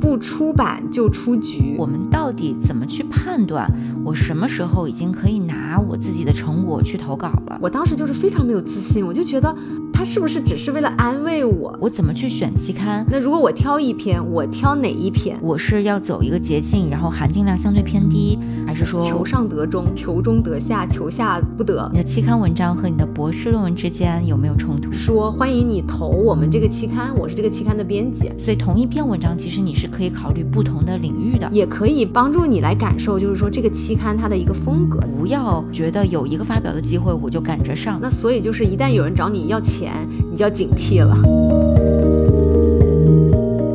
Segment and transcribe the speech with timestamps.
[0.00, 1.76] 不出版就出局。
[1.76, 3.70] 我们到底怎么去判断
[4.04, 7.58] 我什么时候已经可以拿我自己的成果去投稿了？
[7.60, 9.54] 我当时就是非常没有自信，我就觉得
[10.00, 11.76] 他是不是只是为了安慰我？
[11.78, 13.04] 我怎么去选期刊？
[13.10, 15.38] 那如果我挑一篇，我挑哪一篇？
[15.42, 21.86] 我是要走一个捷径，然后含金量相对偏低，还是说求上得中，求中得下，求下不得？
[21.92, 24.90] 你的期刊文章和你的博士论文之间有没有冲突？
[24.90, 34.98] 说欢迎你投我们这个期刊，我是这个期刊的编辑，所以同一篇文章其实你是可以考虑不同的领域的，也可以帮助你来感受，就是说这个期刊它的一个风格。
[35.18, 37.98] 不要觉得有一个发表的机会我就赶着上。
[38.00, 39.89] 那所以就是一旦有人找你要钱，
[40.30, 41.16] 你就要警惕了。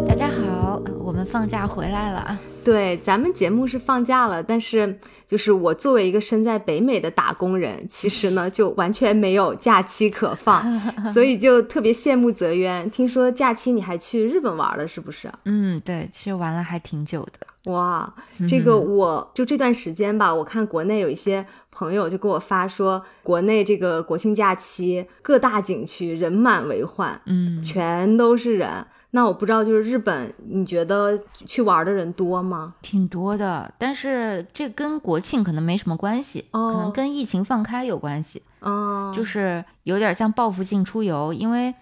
[0.08, 2.38] 大家好，我们放假回来了。
[2.64, 4.98] 对，咱们节目是放假了，但是
[5.28, 10.80] 就是我作为一个身在北美的打工人，其实呢就完全没有假期可放，
[11.14, 12.90] 所以就特别羡慕泽渊。
[12.90, 15.32] 听说假期你还去日本玩了，是不是？
[15.44, 17.46] 嗯，对，其实玩了还挺久的。
[17.66, 18.14] 哇，
[18.48, 28.86] 这个我就这段时间吧，我看国内有一些朋友就给我发说，国内这个国庆假期各大景区人满为患，嗯，全都是人。
[29.12, 32.74] 那我不知道，就是日本，你觉得去玩的人多吗？
[32.82, 38.42] 挺多的，但是这跟国庆可能没什么关系，可能跟疫情放开有关系。
[38.60, 41.74] 哦，就是有点像报复性出游，因为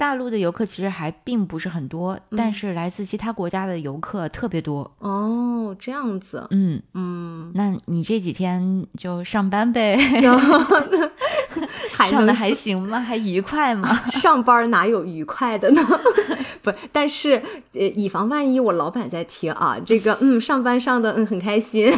[0.00, 4.90] 大陆的游客其实还并不是很多，但是来自其他国家的游客特别多。
[5.00, 6.46] 哦，这样子。
[6.50, 9.98] 嗯嗯，那你这几天就上班呗。
[12.08, 12.98] 上的还行吗？
[12.98, 13.94] 还愉快吗？
[14.12, 15.82] 上班哪有愉快的呢？
[16.62, 17.42] 不，但是
[17.74, 21.92] 呃，以防万一，我老板在听啊，这个嗯，上班上的嗯很开心。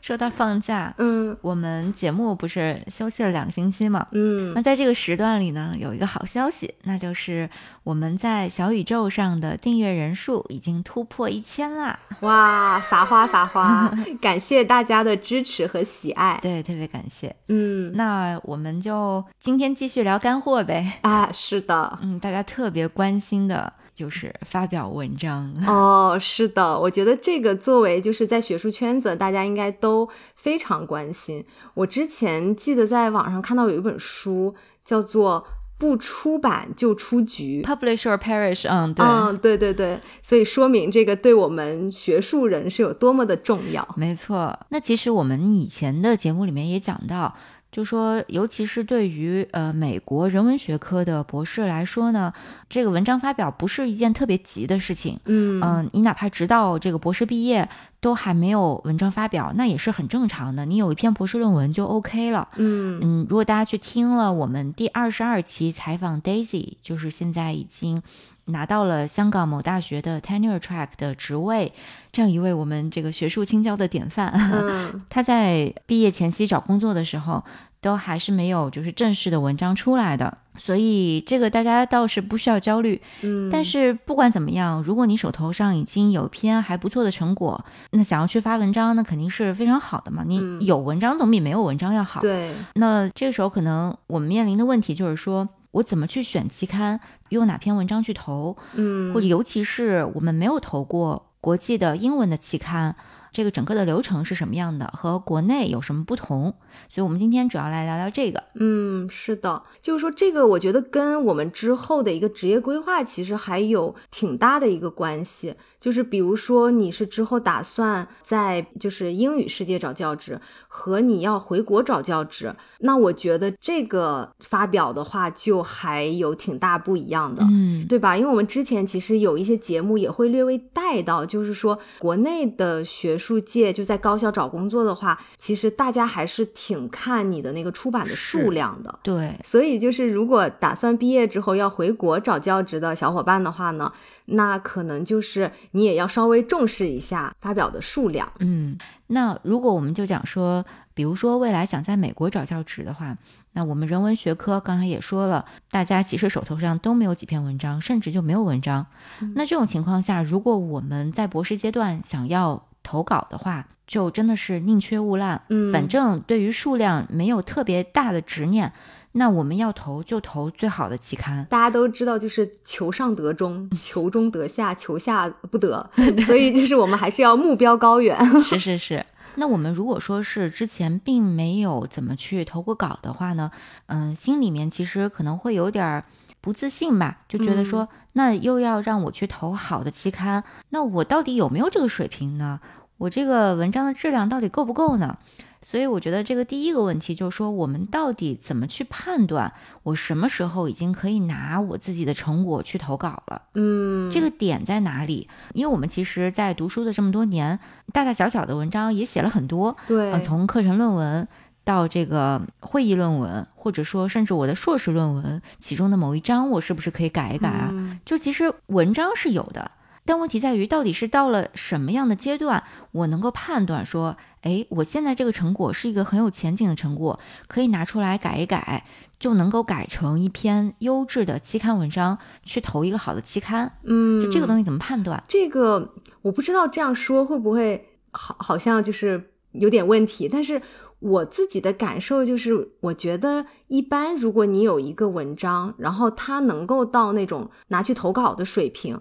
[0.00, 7.48] 说到放假，嗯，我们节目不是休息了两个星期嘛，嗯，那在这个时段里呢，有一个好消息，那就是
[7.84, 11.98] 我们在小宇宙上的订阅人数已经突破一千啦！
[12.20, 13.90] 哇，撒花撒花，
[14.20, 17.34] 感谢大家的支持和喜爱，对，特别感谢。
[17.48, 20.98] 嗯，那我们就今天继续聊干货呗。
[21.02, 23.72] 啊，是的，嗯，大家特别关心的。
[23.98, 31.44] 就是发表文章 哦，是的，我觉得这个作为就是在学术圈子，大家应该都非常关心。
[31.74, 34.54] 我之前记得在网上看到有一本书
[34.84, 35.44] 叫做
[35.80, 38.68] 《不出版就出局》，Publish or Perish。
[38.68, 43.86] 嗯，对，嗯，对对对，所以说明这个对我们学术人是有多么的重要。
[43.96, 47.34] 没错，那其实我们以前的节目里面也讲到。
[47.70, 52.32] 就说，尤其是对于呃美国人文学科的博士来说呢，
[52.68, 55.20] 这个文章发表不是一件特别急的事情。
[55.26, 57.68] 嗯嗯，你哪怕直到这个博士毕业
[58.00, 60.64] 都还没有文章发表，那也是很正常的。
[60.64, 62.48] 你有一篇博士论文就 OK 了。
[62.56, 68.02] 嗯嗯，如果大家去听了我们第二十二期采访 Daisy，就是现在已经。
[68.48, 71.72] 拿到了香港某大学的 tenure track 的职位，
[72.12, 74.30] 这样一位我们这个学术青椒的典范。
[74.34, 77.42] 嗯， 他在毕业前夕找工作的时候，
[77.80, 83.00] 都还是没有就是正式的文章出来的，所以这个大家倒是不需要焦虑。
[83.22, 90.24] 嗯，但是不管怎么样，如果你手头上已经有篇还不错的成果，那想要去发文章，那肯定是非常好的嘛。
[90.26, 92.20] 你有文章总比没有文章要好。
[92.20, 95.48] 对，那这个时候可能我们面临的问题就是说。
[95.72, 97.00] 我怎么去选期刊？
[97.28, 98.56] 用哪篇文章去投？
[98.74, 102.96] 嗯，或者尤其是我们没有投过国际的英文的期刊，
[103.32, 104.86] 这个整个的流程是什么样的？
[104.96, 106.54] 和国内有什么不同？
[106.88, 108.44] 所以，我们今天主要来聊聊这个。
[108.54, 115.54] 嗯，是的，就是说这个，我觉得跟我们之后的一个职业规划其实还有挺大的一个关系。
[115.80, 128.16] 就是比如说，你是之后打算在就是英语世界找教职，和你要回国找教职，那我觉得这个发表的话就还有挺大不一样的，嗯，对吧？
[128.16, 139.38] 因为我们之前其实有一些节目也会略微带到，就是说国内的学术界就在高校找工作的话，其实大家还是挺看你的那个出版的数量的，对。
[139.44, 143.92] 所以就是如果打算毕业之后要回国找教职的小伙伴的话呢？
[144.28, 148.30] 那可能就是你也要稍微重视一下发表的数量。
[148.40, 148.76] 嗯，
[149.08, 150.64] 那如果我们就讲说，
[150.94, 153.16] 比如说未来想在美国找教职的话，
[153.52, 158.86] 那我们人文学科刚才也说了，大家其实手头上都没有几篇文章，甚至就没有文章。
[159.34, 165.40] 那这种情况下，如果我们在博士阶段想要投稿的话，就真的是宁缺毋滥。
[165.48, 168.72] 嗯，反正对于数量没有特别大的执念。
[169.12, 175.88] 那我们要投就投最好的期刊，大家都知道，就是求上得中， 求中得下，求下不得，
[176.26, 178.16] 所以就是我们还是要目标高远。
[178.44, 179.04] 是是是。
[179.36, 183.50] 那我们如果说是之前并没有怎么去投过稿的话呢，
[183.86, 186.02] 嗯，心里面其实可能会有点
[186.40, 192.60] 不自信吧，就觉得说，那又要让我去投好的期刊，那我到底有没有这个水平呢？
[192.96, 195.16] 我这个文章的质量到底够不够呢？
[195.60, 199.52] 所以我觉得这个第一个问题就是说，我们到底怎么去判断
[199.82, 203.42] 我什么时候已经可以拿我自己的成果去投稿了？
[203.54, 205.28] 嗯，这个点在哪里？
[205.54, 207.58] 因为我们其实，在读书的这么多年，
[207.92, 211.26] 大大小小的文章也写了很多，对，呃，从课程论文
[211.64, 217.68] 到这个会议论文，或者说甚至我的硕士论文，其中的某一章，我是不是可以改一改啊？
[217.72, 219.70] 嗯就其实文章是有的，
[220.08, 228.86] 但问题在于，到底是到了什么样的阶段，我能够判断说，哎，我现在这个成果是一个很有前景的成果，可以拿出来改一改，
[229.18, 233.70] 就能够改成一篇优质的期刊文章，去投一个好的期刊。
[233.84, 235.22] 嗯，就这个东西怎么判断？
[235.28, 240.26] 这个我不知道这样说会不会好，好像就是有点问题。
[240.26, 240.62] 但是
[241.00, 248.98] 我自己的感受就是，我觉得一般如果你有一个文章，然后它能够到那种拿去投稿的水平，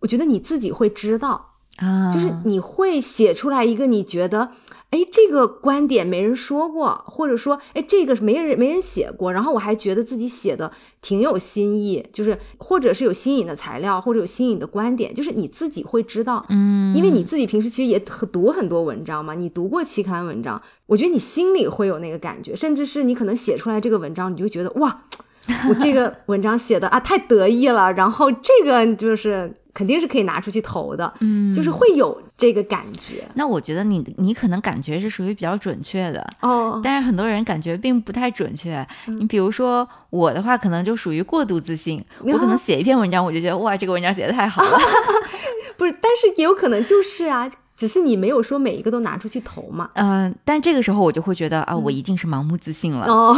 [0.00, 4.50] 我觉得你自己会知道，啊，就是你会写出来一个你觉得。
[4.90, 10.72] 哎，这个观点没人说过，或者说，哎，这个没人没人写过，然后我还觉得自己写的
[11.02, 25.02] 挺有新意，就是或者是有新颖的材料，或者有新颖的观点，就是你自己会知道，嗯，因为你自己平时其实也很读很多文章嘛，你读过期刊文章，我觉得你心里会有那个感觉，甚至是你可能写出来这个文章，你就觉得哇，
[25.68, 33.24] 我这个 文章写的啊太得意了，然后这个就是肯定是可以拿出去投的，嗯，就是会有这个感觉。
[33.34, 38.84] 那我觉得你你可能感觉是属于比较准确的，哦，但是很多人感觉并不太准确。
[39.06, 39.20] 嗯。
[39.20, 44.78] 你比如说我的话，可能就属于过度自信，嗯我可能写一篇文章，我就觉得哇，这个文章写的太好了。
[45.78, 47.48] 不是，但是也有可能就是啊，
[47.78, 49.88] 只是你没有说每一个都拿出去投嘛。
[49.94, 53.32] 嗯、但这个时候我就会觉得啊，我一定是盲目自信了，哦，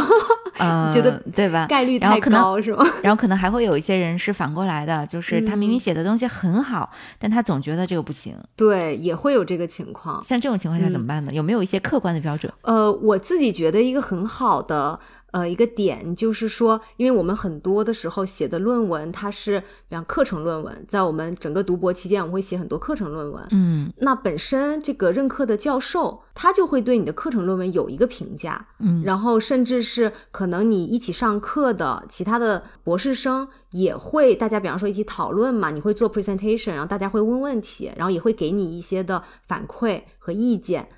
[0.57, 1.67] 嗯， 觉得对吧？
[1.67, 2.83] 概率太高是吗？
[3.03, 6.89] 然后可能还会有一些人是反过来的，就是他明明嗯写的东西很好，
[7.19, 8.35] 但他总觉得这个不行。
[8.55, 10.23] 对，也会有这个情况。
[10.25, 11.31] 像这种情况下怎么办呢？
[11.31, 12.51] 有没有一些客观的标准？
[12.63, 14.99] 呃，我自己觉得一个很好的
[15.31, 23.47] 呃一个点就是说，因为我们很多的时候写的论文，它是比方课程论文，在我们整个读博期间，我们会写很多课程论文。
[23.51, 40.89] 嗯那本身这个任课的教授，他就会对你的课程论文有一个评价，嗯然后甚至是可能你一起上课的其他的博士生也会，大家比方说一起讨论嘛，你会做 presentation，然后大家会问问题，然后也会给你一些的反馈和意见。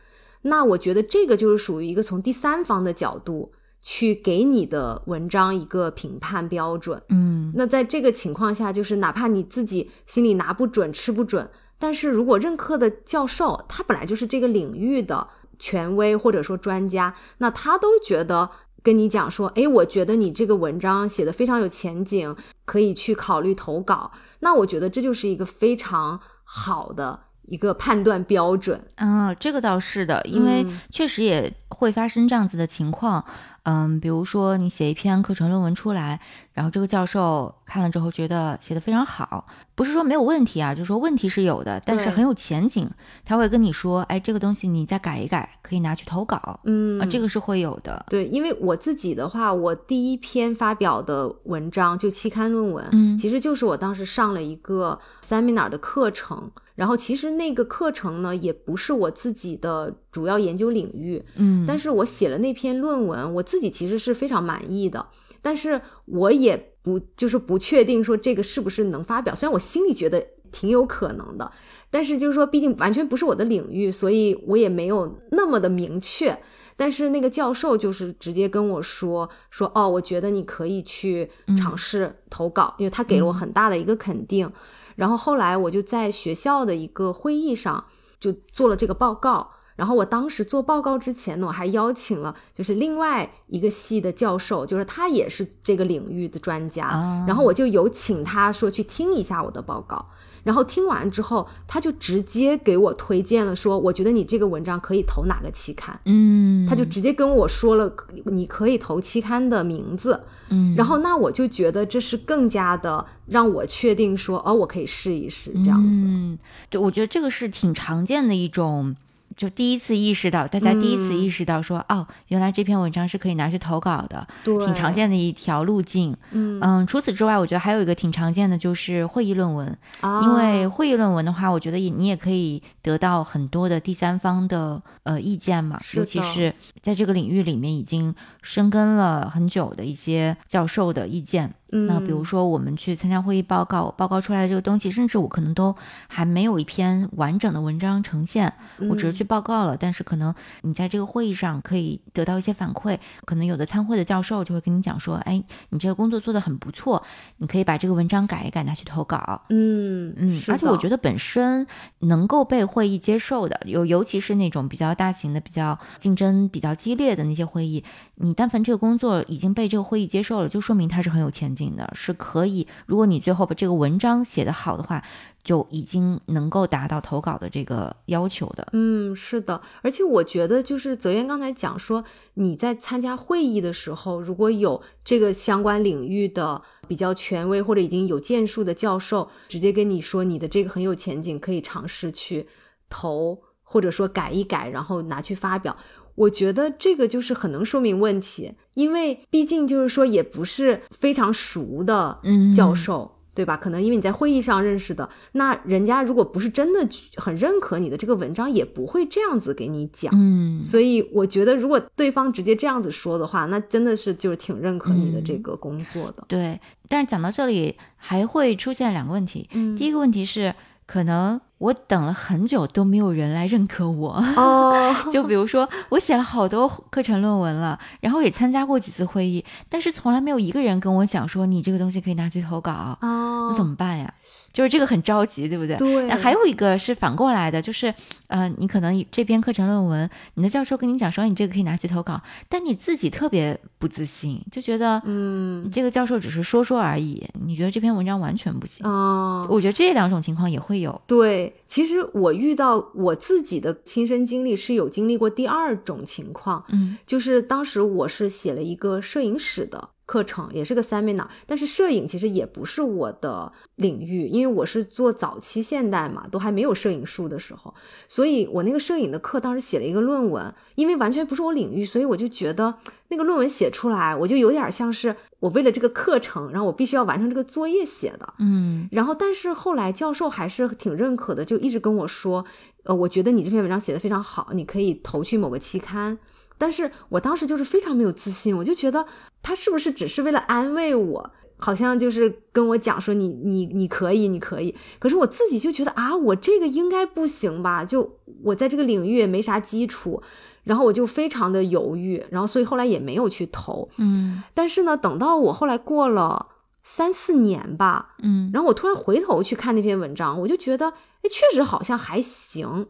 [0.43, 3.53] 那我觉得这个就是属于一个从第三方的角度
[3.83, 6.99] 去给你的文章一个评判标准。
[7.09, 11.47] 嗯那在这个情况下，就是哪怕你自己心里拿不准、吃不准，
[11.77, 15.27] 但是如果任课的教授他本来就是这个领域的
[15.59, 18.49] 权威或者说专家，那他都觉得
[18.81, 22.35] 跟你讲说，诶，我觉得你这个文章写的非常有前景，
[22.65, 24.11] 可以去考虑投稿。
[24.39, 28.85] 那我觉得这就是一个非常好的一个判断标准。
[28.95, 33.23] 嗯，这个倒是的，因为嗯确实也会发生这样子的情况。
[33.27, 33.52] 嗯，
[34.01, 36.19] 比如说你写一篇课程论文出来，
[36.53, 42.89] 然后这个教授看了之后觉得写的非常好，不是说没有问题啊，就是说问题是有的，但是很有前景。
[43.23, 46.59] 他会跟你说，哎，这个东西你再改一改，可以拿去投稿。
[46.65, 48.05] 嗯啊，这个是会有的。
[48.09, 65.07] 对，因为我自己的话，我第一篇发表的文章就期刊论文，嗯其实就是我当时上了一个 seminar 的课程，然后其实那个课程呢，也不是我自己的主要研究领域，嗯，但是我写了那篇论文，我自己其实是非常满意的，
[65.39, 71.51] 但是我也不就是不确定说这个是不是能发表，虽然我心里觉得挺有可能的，
[71.91, 76.35] 但是就是说，毕竟完全不是我的领域，所以我也没有那么的明确。
[76.75, 84.51] 但是那个教授就是直接跟我说说哦，我觉得你可以去尝试投稿，因为他给了我很大的一个肯定。
[84.95, 87.85] 然后后来我就在学校的一个会议上
[88.19, 89.51] 就做了这个报告。
[89.75, 96.87] 然后我当时做报告之前呢，我还邀请了就是另外一个系的教授，就是他也是这个领域的专家。
[96.87, 100.05] 啊然后我就有请他说去听一下我的报告。
[100.43, 105.97] 然后听完之后，他就直接给我推荐了说，我觉得你这个文章可以投哪个期刊。
[106.03, 107.89] 嗯，他就直接跟我说了，
[108.25, 110.21] 你可以投期刊的名字。
[110.49, 116.03] 嗯，然后那我就觉得这是更加的让我确定说，哦，我可以试一试这样子。
[116.05, 116.37] 嗯，
[116.69, 118.97] 对，我觉得这个是挺常见的一种，
[119.35, 124.93] 就第一次意识到，大家第一次嗯意识到说，哦，原来这篇文章是可以拿去投稿的，挺常。
[124.93, 126.15] 见的一条路径。
[126.29, 138.13] 嗯嗯，除此之外，我觉得还有一个挺常见的就是会议论文，啊，因为会议论文的话，我觉得也你也可以得到很多的第三方的呃意见嘛，尤其是在这个领域里面已经
[138.43, 141.55] 深耕了很久的一些教授的意见。
[141.87, 145.75] 那比如说我们去参加会议报告，报告出来的这个东西，甚至我可能都
[146.07, 148.53] 还没有一篇完整的文章呈现，
[148.91, 149.75] 我只是去报告了。
[149.75, 150.31] 但是可能
[150.61, 157.01] 你在这个会议上可以得到一些反馈，可能有的参会的教授就会跟你讲说，哎，你这个工作做得很不错，
[157.37, 159.41] 你可以把这个文章改一改，拿去投稿。
[159.49, 161.65] 嗯嗯，而且我觉得本身
[162.01, 167.83] 能够被会议接受的，尤尤其是那种比较大型的、比较竞争比较激烈的那些会议，
[168.17, 171.63] 你但凡这个工作已经被这个会议接受了，就说明它是很有前景。
[171.75, 175.03] 的是可以，如果你最后把这个文章写得好的话，
[175.43, 178.67] 就已经能够达到投稿的这个要求的。
[178.73, 182.03] 嗯，是的，而且我觉得就是泽源刚才讲说，
[182.35, 192.47] 你在参加会议的时候，如果有这个相关领域的比较权威或者已经有建树的教授，直接跟你说你的这个很有前景，可以尝试去
[192.89, 195.75] 投，或者说改一改，然后拿去发表。
[196.15, 202.19] 我觉得这个就是很能说明问题，因为毕竟就是说也不是非常熟的
[202.55, 203.57] 教授，对吧？
[203.57, 210.13] 可能因为你在会议上认识的，那人家如果不是真的很认可你的这个文章，也不会这样子给你讲。
[210.15, 216.23] 嗯，所以我觉得如果对方直接这样子说的话，那真的是就是挺认可你的这个工作的。
[216.27, 219.49] 对，但是讲到这里还会出现两个问题。
[219.53, 220.53] 嗯，第一个问题是
[220.93, 221.41] 可能。
[221.59, 234.13] 我等了很久都没有人来认可我哦， 就比如说我写了好多课程论文了，然后也参加过几次会议，但是从来没有一个人跟我讲说你这个东西可以拿去投稿哦，那怎么办呀？
[234.53, 235.75] 就是这个很着急，对不对？
[235.75, 236.09] 对。
[236.11, 237.93] 还有一个是反过来的，就是，
[238.27, 248.87] 呃，你可能这篇课程论文，你的教授跟你讲说你这个可以拿去投稿，但你自己特别不自信，就觉得，嗯，这个教授只是说说而已，你觉得这篇文章完全不行。
[248.87, 251.01] 哦，我觉得这两种情况也会有。
[251.07, 259.89] 对，其实我遇到我自己的亲身经历是有经历过第二种情况，嗯，就是当时我是写了一个摄影史的。
[260.13, 267.73] 课程也是个 seminar，但是摄影其实也不是我的领域，因为我是做早期现代嘛，都还没有摄影术的时候，
[268.07, 272.75] 所以我那个摄影的课当时写了一个论文，因为完全不是我领域，所以我就觉得
[273.07, 282.45] 那个论文写出来，我就有点像是我为了这个课程，然后我必须要完成这个作业写的，嗯，然后但是后来教授还是挺认可的，就一直跟我说，
[282.83, 286.19] 呃，我觉得你这篇文章写的非常好，你可以投去某个期刊。
[286.57, 289.05] 但是我当时就是非常没有自信，我就觉得
[289.41, 297.83] 他是不是只是为了安慰我，好像就是跟我讲说你你你可以你可以，可是我自己就觉得啊，我这个应该不行吧？
[297.83, 300.21] 就我在这个领域也没啥基础，
[300.63, 303.89] 然后我就非常的犹豫，然后所以后来也没有去投。
[303.97, 306.47] 嗯，但是呢，等到我后来过了
[306.83, 312.87] 三四年吧，嗯，然后我突然回头去看那篇文章，我就觉得哎，确实好像还行。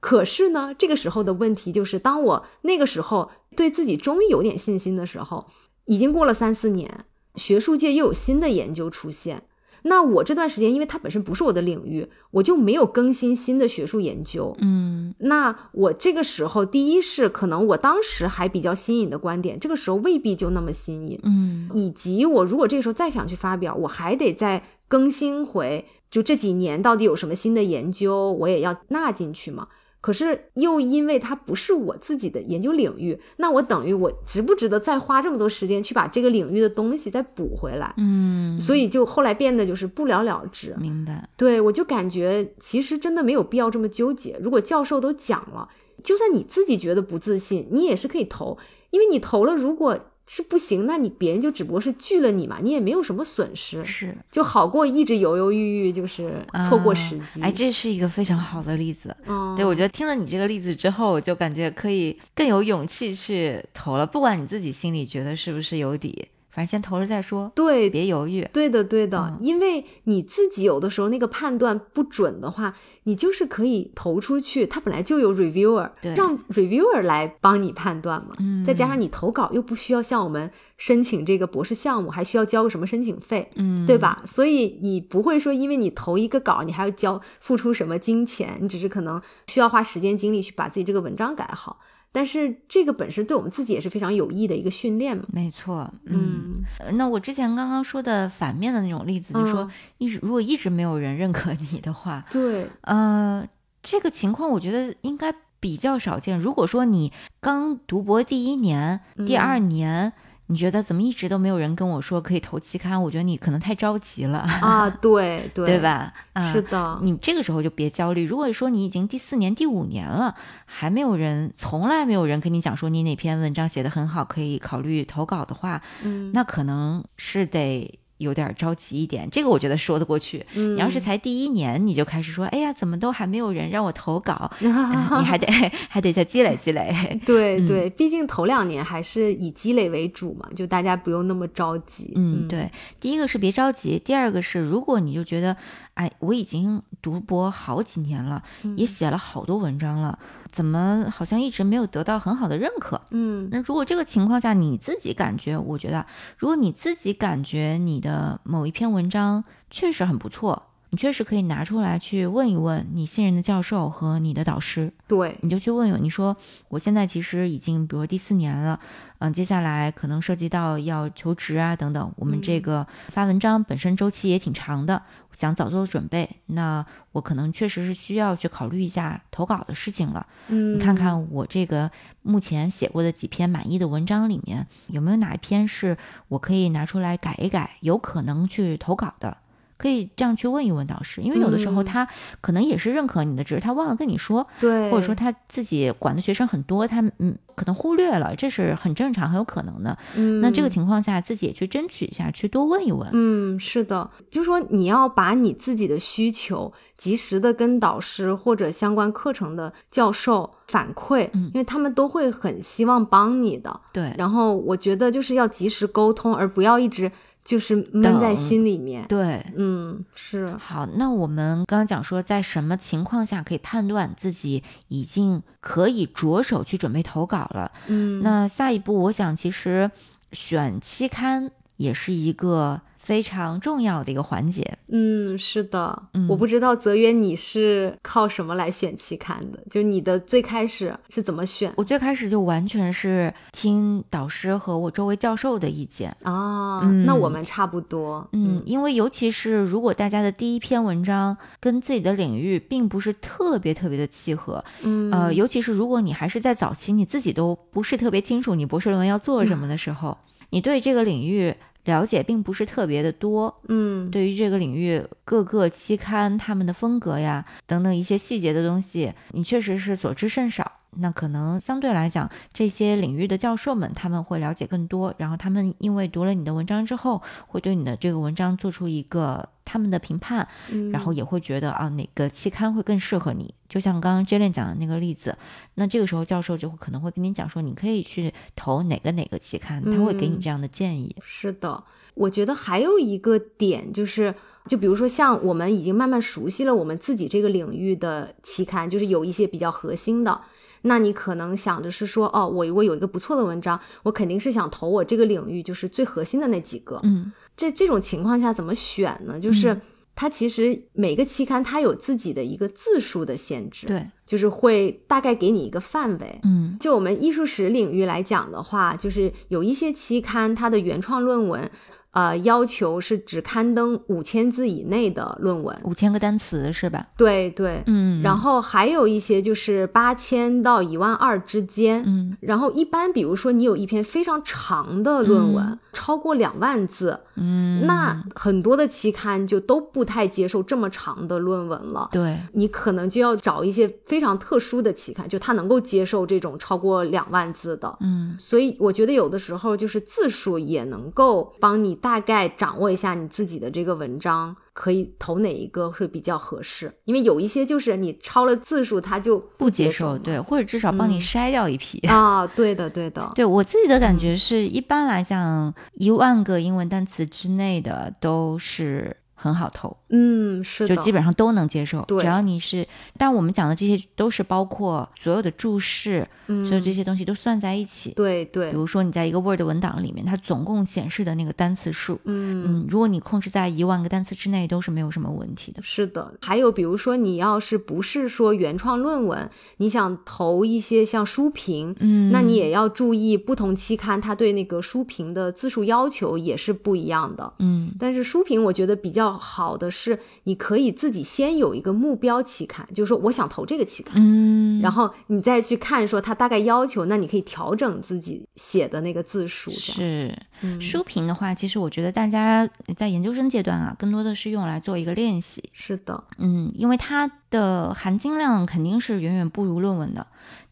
[0.00, 5.46] 可是呢，这个时候的问题就是，当我那个时候对自己终于有点信心的时候，
[5.84, 7.04] 已经过了三四年，
[7.36, 9.44] 学术界又有新的研究出现。
[9.82, 14.54] 那我这段时间，因为它本身不是我的领域，我就没有更新新的学术研究。
[14.60, 21.18] 嗯，那我这个时候，第一是可能我当时还比较新颖的观点，这个时候未必就那么新颖。
[21.22, 29.68] 嗯，以及我如果这个时候再想去发表，我还得再更新回，就这几年到底有什么新的研究，我也要纳进去嘛。
[30.00, 37.94] 可是又因为它不是我自己的研究领域，那我等于我值不值得再花这么多时间去把这个领域的东西再补回来？
[37.98, 40.74] 嗯，所以就后来变得就是不了了之。
[40.78, 41.28] 明白？
[41.36, 44.38] 对，我就感觉其实真的没有必要这么纠结。
[44.40, 45.68] 如果教授都讲了，
[46.02, 48.56] 就算你自己觉得不自信，你也是可以投，
[48.90, 49.98] 因为你投了，如果。
[50.32, 57.42] 是不行，那你别人就只不过是拒了你嘛，你也没有什么损失，是就好过一直犹犹豫豫，就是错过时机。
[57.42, 59.14] 哎，这是一个非常好的例子。
[59.26, 66.28] 嗯，对我觉得听了你这个例子之后，我就感觉可以更有勇气去投了，不管你自己心里觉得是不是有底。
[66.50, 68.48] 反正先投了再说，对，别犹豫。
[68.52, 78.34] 对的，对的，因为你自己有的时候那个判断不准的话，你就是可以投出去，它本来就有 reviewer，让 reviewer 来帮你判断嘛。
[78.40, 84.22] 嗯，再加上你投稿又不需要向我们申请这个博士项目，还需要交个什么申请费，嗯，对吧？
[84.26, 91.78] 所以你不会说因为你投一个稿，你还要交付出什么金钱，你只是可能需要花时间精力去把自己这个文章改好。
[92.12, 95.24] 但是这个本身对我们自己也是非常有益的一个训练嘛。
[95.32, 96.62] 没错，嗯，
[96.94, 103.46] 那我之前刚刚说的反面的那种例子，就说一直如果一直没有人认可你的话，对，呃，
[103.82, 106.38] 这个情况我觉得应该比较少见。
[106.38, 110.12] 如果说你刚读博第一年、第二年。
[110.50, 113.00] 你觉得怎么一直都没有人跟我说可以投期刊？
[113.00, 114.90] 我觉得你可能太着急了啊！
[114.90, 116.12] 对 对，对吧？
[116.52, 118.26] 是的，你这个时候就别焦虑。
[118.26, 120.34] 如果说你已经第四年、第五年了，
[120.66, 130.44] 还没有人，从来没有人跟你讲说你哪篇文章写的很好，可以考虑投稿的话，嗯，那可能是得有点着急一点，这个我觉得说得过去。
[130.54, 135.46] 嗯，你要是才第一年你就开始说，哎呀，怎么都还没有人让我投稿， 你还得
[135.88, 136.94] 还得再积累积累。
[137.26, 142.12] 对对，毕竟头两年还是以积累为主嘛，就大家不用那么着急。
[142.14, 145.56] 嗯，对，第一个是别着急，第二个是如果你就觉得，
[145.94, 148.42] 哎，我已经读博好几年了，
[148.76, 150.18] 也写了好多文章了，
[150.52, 153.00] 怎么好像一直没有得到很好的认可？
[153.12, 156.04] 嗯，那如果这个情况下你自己感觉，我觉得
[156.36, 158.10] 如果你自己感觉你的。
[158.10, 164.92] 的某一篇文章确实很不错，你确实可以拿出来去问一问你信任的教授和你的导师。
[165.06, 166.36] 对，你就去问问，你说
[166.68, 168.78] 我现在其实已经比如第四年了，
[169.18, 180.26] 嗯，接下来可能涉及到要求职啊等等，我们这个发文章本身周期也挺长的，想早做准备，那我可能确实是需要去考虑一下投稿的事情了。
[180.48, 181.88] 嗯，你看看我这个
[182.22, 189.36] 目前写过的几篇满意的文章里面，有没有哪一篇是我可以拿出来改一改，有可能去投稿的？
[189.80, 192.06] 可以这样去问一问导师，因为有的时候他
[192.42, 199.96] 可能也是认可你的，只是他忘了跟你说，对，或者说他自己管的学生很多，他嗯可能忽略了，这是很正常，很有可能的。
[200.16, 203.08] 嗯，那这个情况下自己也去争取一下，去多问一问。
[203.14, 213.80] 嗯，是的，就是说你要把你自己的需求及时的跟导师或者相关课程的教授反馈，嗯，因为他们都会很希望帮你的。
[213.94, 217.10] 对，然后我觉得就是要及时沟通，而不要一直。
[217.44, 220.86] 就是闷在心里面，对，嗯，是好。
[220.94, 227.72] 那我们刚刚讲说，在什么情况下可以判断自己已经可以着手去准备投稿了？
[227.86, 229.90] 嗯，那下一步，我想其实
[230.32, 232.80] 选期刊也是一个。
[233.00, 234.78] 非常重要的一个环节。
[234.88, 239.58] 嗯，是的，我不知道泽渊你是靠什么来选期刊的？
[239.70, 241.72] 就你的最开始是怎么选？
[241.76, 246.80] 我最开始就完全是听导师和我周围教授的意见啊。
[247.06, 248.28] 那我们差不多。
[248.32, 260.18] 嗯，因为尤其是如果大家的第一篇文章跟自己的领域并不是特别特别的契合，嗯，呃，尤其是如果你还是在早期，你自己都不是特别清楚你博士论文要做什么的时候，
[260.50, 261.56] 你对这个领域。
[261.90, 270.79] 了解并不是特别的多，嗯，对于这个领域各个期刊他们的风格呀等等一些细节的东西，你确实是所知甚少。
[270.96, 280.46] 那可能相对来讲，这些领域的教授们他们会了解更多，然后他们因为读了你的文章之后，会对你的这个文章做出一个他们的评判，
[280.92, 283.54] 然后也会觉得啊哪个期刊会更适合你。
[283.68, 285.36] 就像刚刚 j e n 讲的那个例子，
[285.74, 291.14] 那这个时候教授就会可能会跟你讲说，你可以去投哪个哪个期刊，他会给你这样的建议。
[291.22, 294.34] 是的，我觉得还有一个点就是，
[294.66, 300.40] 就比如说像我们已经慢慢熟悉了我们自己这个领域的期刊，就是有一些比较核心的，
[300.82, 307.00] 那你可能想着是说，哦，我我有一个不错的文章，我肯定是想投我这个领域就是最核心的那几个。
[307.02, 309.38] 嗯，这这种情况下怎么选呢？
[309.38, 309.80] 就是。
[310.12, 316.40] 它其实每个期刊它有自己的一个字数的限制，对，就是会大概给你一个范围。
[316.42, 321.70] 嗯，就我们艺术史领域来讲的话，就是有一些期刊它的原创论文。
[322.12, 327.06] 呃，要求是只刊登五千字以内的论文，五千个单词是吧？
[327.16, 328.20] 对对，嗯。
[328.20, 332.36] 然后还有一些就是八千到一万二之间，嗯。
[332.40, 342.08] 然后一般，比如说你有一篇非常长的论文，超过两万字，嗯，那很多的期刊就都不太接受这么长的论文了。
[342.10, 348.34] 对，你可能就要找一些非常特殊的期刊，就它能够接受这种超过两万字的，嗯。
[348.36, 352.00] 所以我觉得有的时候就是字数也能够帮你。
[352.00, 361.98] 大概掌握一下你自己的这个文章可以投哪一个会比较合适，因为有一些就是你超了字数他就不接受，对，或者至少帮你筛掉一批。
[362.06, 362.46] 啊。
[362.56, 369.16] 对的，对的， 对我自己的感觉是一般来讲，一万个英文单词之内的都是。
[369.42, 376.28] 很好投，嗯，是的，就基本上都能接受，只要你是，但我们讲的这些都是包括所有的注释，
[376.64, 378.70] 所以这些东西都算在一起，对对。
[378.70, 382.64] 比如说你在一个 Word 文档里面，它总共显示的那个单词数，嗯。
[382.66, 385.82] 嗯，如果你控制在一万个单词之内，都是没有什么问题的。
[385.82, 399.30] 是的，还有比如说你要是不是说原创论文，你想投一些像书评，嗯，那你也要注意不同期刊它对那个书评的字数要求也是不一样的，嗯，但是书评我觉得比较。
[399.30, 409.70] 好的是，你可以自己先有一个目标期刊，就是说我想投这个期刊，嗯，然后你再去看说它大概要求，那你可以调整自己写的那个字数。
[409.70, 410.34] 是，
[410.80, 415.62] 书评的话，其实我觉得大家在研究生阶段啊，更多的是用来做一个练习。
[415.74, 420.26] 是的，嗯，因为它的含金量肯定是远远不如论文的。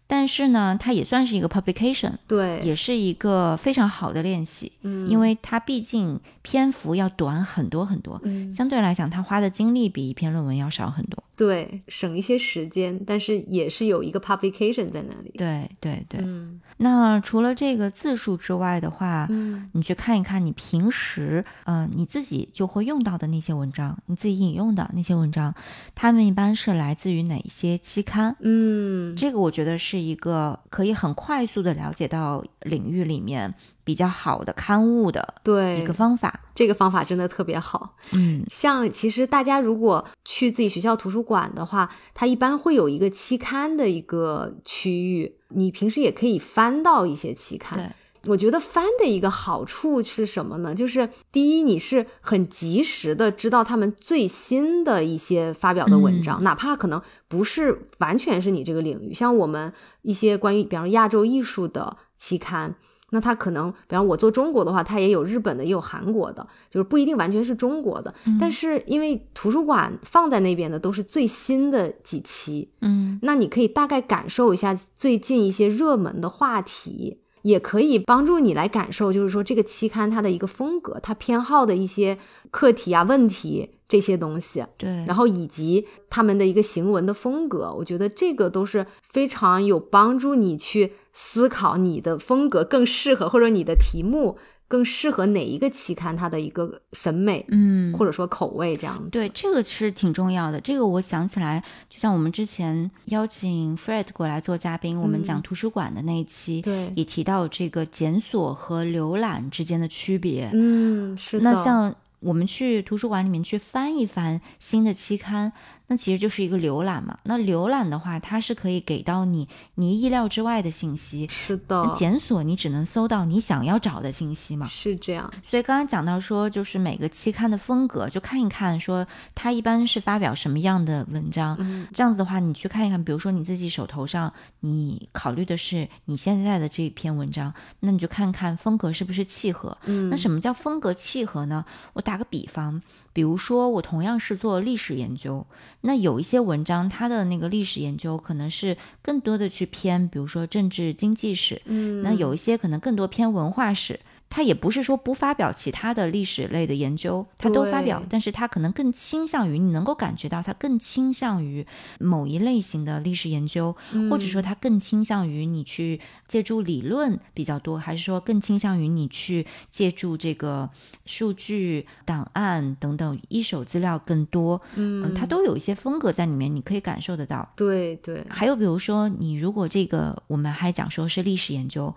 [0.07, 11.22] 但是呢，它也算是一个 publication，对，也是一个非常好的练习，嗯，因为它毕竟篇幅要短很多很多，嗯，相对来讲，它花的精力比一篇论文要少很多。
[11.38, 15.33] 对，省一些时间，但是也是有一个 publication 在那里。
[15.37, 16.20] 对对对。
[16.20, 25.53] 嗯那除了这个字数之外的话，嗯你去看一看你平时，嗯、你自己就会用到的那些文章，你自己引用的那些文章，
[25.96, 28.37] 他们一般是来自于哪一些期刊？
[28.40, 33.53] 嗯，这个我觉得是一个可以很快速的了解到领域里面
[33.88, 36.40] 比较好的刊物的对一个方法。
[36.55, 37.96] 这个方法真的特别好。
[38.12, 47.79] 嗯像其实大家如果去自己学校图书馆的话，它一般会有一个期刊的一个区域，你平时也可以翻到一些期刊。
[47.79, 50.74] 对，我觉得翻的一个好处是什么呢？
[50.74, 59.72] 就是第一，你是很及时的知道他们最新的一些发表的文章，哪怕可能不是完全是你这个领域，像我们
[60.03, 62.74] 一些关于比方说亚洲艺术的期刊。
[63.11, 68.14] 那它可能，比方我做中国的话，它也有日本的，也有韩国的，就是不一定完全是中国的。
[68.38, 82.18] 但是因为图书馆放在那边的都是最新的几期，嗯那你可以大概感受一下最近一些热门的话题，也可以帮助你来感受，就是说这个期刊它的一个风格，它偏好的一些
[82.51, 99.09] 课题啊、问题这些东西，对，然后以及他们的一个行文的风格，我觉得这个都是非常有帮助你去思考你的风格更适合，或者你的题目更适合哪一个期刊它的一个审美，嗯或者说口味这样子。
[99.11, 100.61] 对，这个是挺重要的。
[100.61, 110.48] 这个我想起来，就像我们之前邀请 Fred 过来做嘉宾，我们讲嗯图书馆的那一期，对也提到这个检索和浏览之间的区别。
[110.52, 111.50] 嗯，是的。
[111.50, 115.52] 那像我们去图书馆里面去翻一翻新的期刊，
[115.88, 117.18] 那其实就是一个浏览嘛。
[117.24, 121.27] 那浏览的话，它是可以给到你你意料之外的信息。
[121.29, 124.66] 是的，检索你只能搜到你想要找的信息嘛。
[124.68, 125.33] 是这样。
[125.46, 131.57] 所以刚刚讲到说，就是每个期刊的风格，就看一看说它一般是发表什么样的文章。
[131.59, 139.77] 嗯这样子的话，你去看一看，比如说你自己手头上，你考虑的是你现在的这篇文章，那你就看看风格是不是契合。
[139.87, 141.64] 嗯那什么叫风格契合呢？
[141.94, 142.83] 我打个比方，
[143.18, 145.44] 比如说我同样是做历史研究，
[145.81, 153.98] 那有一些文章它的那个历史研究可能是更多的去偏，比如说政治经济史，嗯，那有一些可能更多偏文化史。
[154.30, 161.66] 它也不是说不发表其他的历史类的研究，他都发表，但是他可能更倾向于你能够感觉到他更倾向于
[161.98, 163.74] 某一类型的历史研究，
[164.10, 170.68] 或者说他更倾向于你去借助理论比较多，还是说更倾向于你去借助这个
[171.06, 174.60] 数据、档案等等一手资料更多？
[174.74, 177.50] 嗯，它都有一些风格在里面，你可以感受得到。
[177.56, 181.94] 对对，还有比如说，你如果这个我们还讲说是历史研究。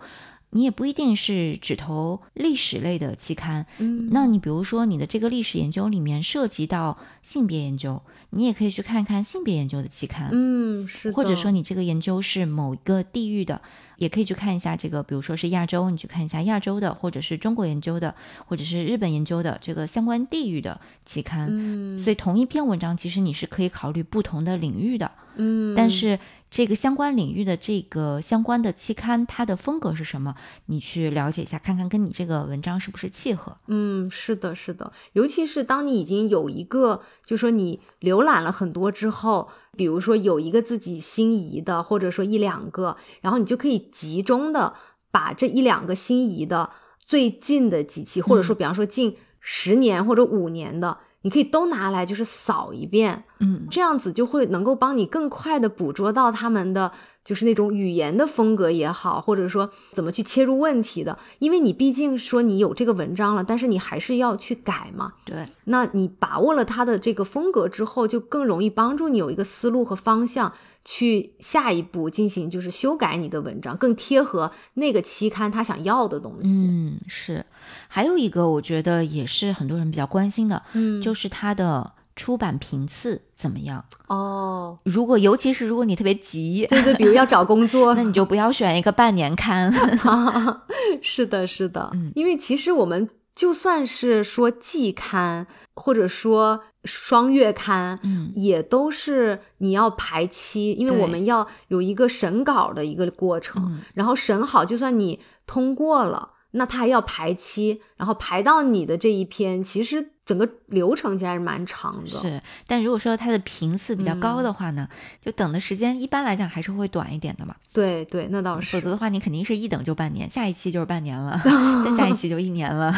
[0.54, 11.10] 你也不一定是只投历史类的期刊，嗯，那你比如说你的这个历史研究里面涉及到性别研究，你也可以去看看性别研究的期刊，嗯是。
[11.10, 13.62] 的，或者说你这个研究是某一个地域的，
[13.96, 18.14] 也可以去看一下这个，比如说是亚洲，你去看一下亚洲的，或者是中国研究的，
[18.46, 21.48] 或者是日本研究的这个相关地域的期刊。
[21.50, 21.98] 嗯。
[21.98, 26.18] 所以同一篇文章，其实你是可以考虑不同的领域的，嗯，但是
[26.52, 30.34] 这个相关领域的这个相关的期刊，它的风格是什么，
[30.66, 33.56] 你去了解一下，看看跟你这个文章是不是契合。
[33.68, 44.74] 嗯，是的，是的，尤其是当你已经有一个，就说你浏览了很多之后，比如说有一个自己心仪的，或者说一两个，然后你就可以集中的
[45.10, 56.92] 把这一两个心仪的最近的几期，或者说比方说近十年或者五年的，你可以都拿来就是扫一遍，嗯，这样子就会能够帮你更快的捕捉到他们的
[57.24, 65.12] 就是那种语言的风格也好，或者说怎么去切入问题的，因为你毕竟说你有这个文章了，但是你还是要去改嘛。
[65.24, 70.52] 对，那你把握了他的这个风格之后，就更容易帮助你有一个思路和方向，
[70.84, 76.66] 去下一步进行就是修改你的文章，更贴合那个期刊他想要的东西。
[76.66, 77.44] 嗯，是。
[77.88, 83.84] 还有一个，我觉得也是很多人比较关心的，嗯就是它的出版频次怎么样。
[84.08, 89.72] 哦，如果尤其是如果你特别急，对对，比如要找工作 那你就不要选一个半年刊。
[91.00, 106.30] 是的，是的，嗯因为其实我们就算是说季刊，或者说双月刊，嗯也都是你要排期，因为我们要有一个审稿的一个过程，嗯然后审好，就算你通过了。
[106.54, 112.06] 那他还要排期，然后排到你的这一篇，其实整个流程其实还是蛮长的。
[112.06, 114.88] 是，但如果说它的频次比较高嗯的话呢，
[115.20, 117.54] 就等的时间一般来讲还是会短一点的嘛。
[117.70, 118.74] 对对，那倒是。
[118.74, 121.38] 否则的话，你肯定是一等就半年，下一期就是半年了，
[121.84, 122.94] 再下一期就一年了。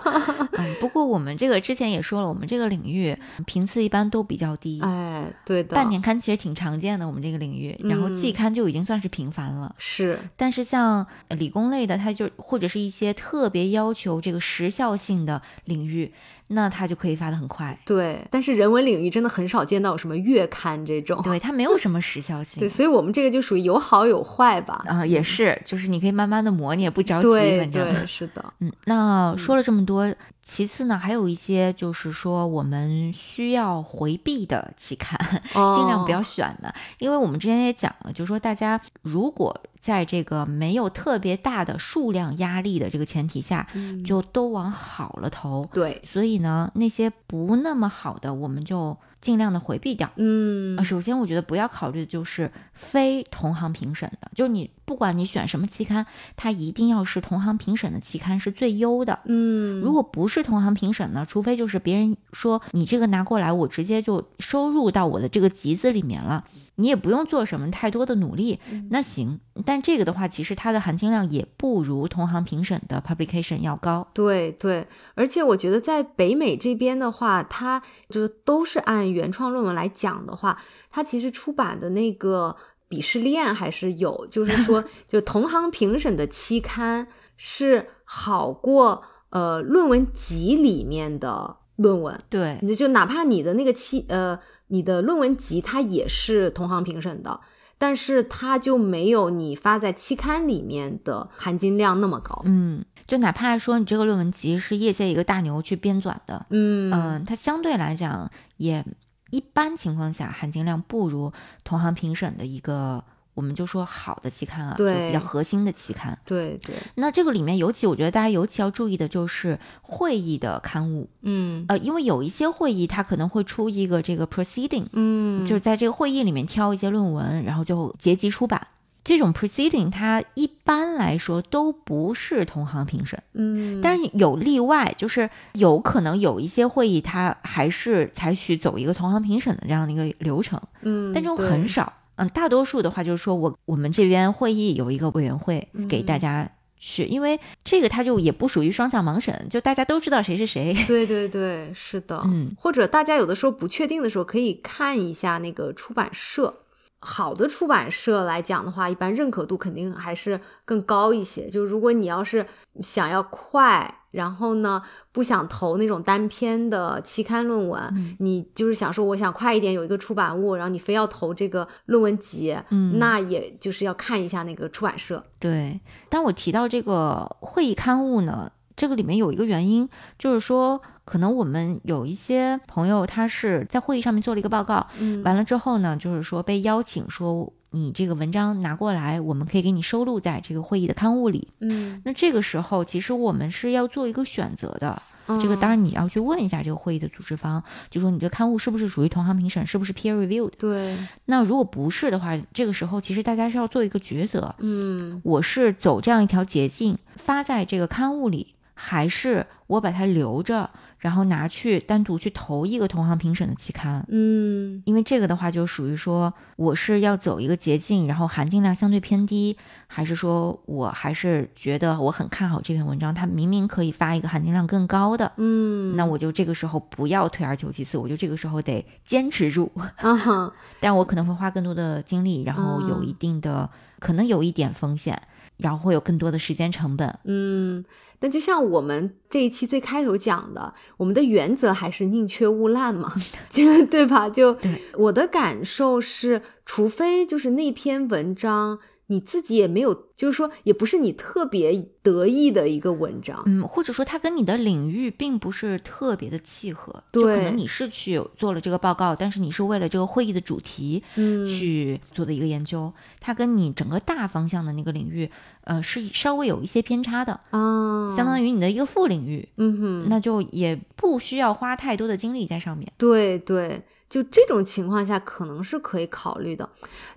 [0.58, 4.80] 嗯，不过我们这个之前也说了，我们这个领域频次一般都比较低。
[4.80, 9.74] 哎，对的，半年刊其实挺常见的，我们这个领域，然后季嗯刊就已经算是频繁了。
[9.78, 16.12] 是，但是像呃理工类的，它就或者是一些特别要求这个时效性的领域，
[16.48, 17.78] 那它就可以发的很快。
[17.84, 18.26] 对。
[18.30, 21.20] 但是人文领域真的很少见到有什么月刊这种。
[21.22, 22.58] 对，它没有什么时效性。
[22.60, 24.84] 对，所以我们这个就属于有好有坏吧。
[24.86, 27.94] 啊、也是，就是你可以慢慢的磨，你也不着急，对反正。
[27.94, 28.44] 对，是的。
[28.60, 35.18] 嗯，那说了这么多，其次呢，还有一些就是说我们需要回避的期刊，
[35.52, 45.68] 尽量不要哦选的，因为我们之前也讲了，就是说大家如果在这个没有特别大的数量压力的这个前提下，嗯就都往好了投。
[45.72, 50.10] 对，所以呢，那些不那么好的，我们就尽量的回避掉。
[50.16, 59.18] 嗯呃，首先我觉得不要考虑的就是非同行评审的，就是你不管你选什么期刊，它一定要是同行评审的期刊是最优的。
[59.26, 66.44] 嗯，如果不是同行评审呢，除非就是别人说你这个拿过来，我直接就收入到我的这个集子里面了，
[66.76, 69.40] 你也不用做什么太多的努力，那行。
[69.66, 74.08] 但这个的话，其实它的含金量也不如同行评审的 publication 要高。
[74.14, 80.58] 对对，而且我觉得在北美这边的话，它就都是按原创论文来讲的话，
[80.90, 82.56] 它其实出版的那个
[82.88, 97.40] 鄙视链还是有，就是说， 就同行评审的期刊是好过呃论文集里面的论文，对，你就哪怕你的那个期呃你的论文集它也是同行评审的。
[97.80, 102.42] 但是它就没有你发在期刊里面的含金量那么高。
[102.44, 108.84] 嗯，就哪怕说你这个论文集是业界一个大牛去编纂的，嗯嗯，它相对来讲也
[109.30, 111.32] 一般情况下含金量不如
[111.64, 113.02] 同行评审的一个，
[113.34, 116.18] 我们就说好的期刊啊，就比较核心的期刊。
[116.24, 121.64] 对对，那这个里面尤其我觉得大家尤其要注意的就是会议的刊物，嗯。
[121.68, 128.66] 呃，因为有一些会议它可能会出一个这个 proceeding，嗯，就是在这个会议里面挑一些论文，然后就结集出版。
[129.08, 133.18] 这种 proceeding 它一般来说都不是同行评审。
[133.32, 141.90] 嗯，但是有例外，就是有可能有一些会议，它还是采取走一个同行评审的这样的一个流程，嗯，但这种很少。
[142.16, 150.76] 嗯，大多数的话就是说我我们这边会议有一个委员会给大嗯家去，因为这个它就也不属于双向盲审，就大家都知道谁是谁。
[150.86, 156.52] 对对对，是的，嗯，或者大家有的时候不确定的时候，可以看一下那个出版社。
[157.00, 161.48] 好的出版社来讲的话，一般认可度肯定还是更高一些。
[161.48, 162.46] 就如果你要是
[162.80, 164.82] 想要快，然后呢
[165.12, 175.22] 不想投那种单篇的期刊论文，嗯你就是想说我想快一点有一个出版物，然后你非要投这个论文集，嗯那也就是要看一下那个出版社。
[175.38, 179.88] 对，当我提到这个会议刊物呢，这个里面有一个原因，
[180.18, 191.48] 就是说，可能我们有一些朋友他是在会议上面做了一个报告，嗯完了之后呢，就是说被邀请说你这个文章拿过来，我们可以给你收录在这个会议的刊物里。
[191.58, 195.02] 嗯，那这个时候，其实我们是要做一个选择的。
[195.42, 200.52] 这个嗯当然你要去问一下这个会议的组织方，就说你这刊物是不是属于同行评审，是不是 peer reviewed。
[200.58, 214.06] 对，那如果不是的话，这个时候其实大家是要做一个抉择，嗯我是走这样一条捷径发在这个刊物里，还是我把它留着，然后拿去单独去投一个同行评审的期刊？
[214.08, 214.80] 嗯。
[214.86, 219.56] 因为这个的话，就属于说我是要走一个捷径，然后含金量相对偏低，
[219.88, 235.20] 还是说我还是觉得我很看好这篇文章，它明明可以发一个含金量更高的，嗯，那我就这个时候不要退而求其次，我就这个时候得坚持住， 啊哈，但我可能会花更多的精力，然后有一定的、可能有一点风险，
[235.56, 237.18] 然后会有更多的时间成本。
[237.24, 237.84] 嗯，
[238.20, 243.14] 但就像我们这一期最开头讲的，我们的原则还是宁缺毋滥嘛，
[243.48, 244.28] 就对吧？
[244.28, 244.56] 就
[244.94, 265.30] 我的感受是，除非就是那篇文章你自己也没有，就是说也不是你特别得意的一个文章，嗯，或者说它跟你的领域并不是特别的契合，就可能你是去做了这个报告，但是你是为了这个会议的主题嗯，去做的一个研究，它跟你整个大方向的那个领域，
[265.64, 272.92] 呃，是稍微有一些偏差的，啊，相当于你的一个副领域，嗯哼，那就也不需要花太多的精力在上面。
[272.98, 276.70] 对对，就这种情况下可能是可以考虑的。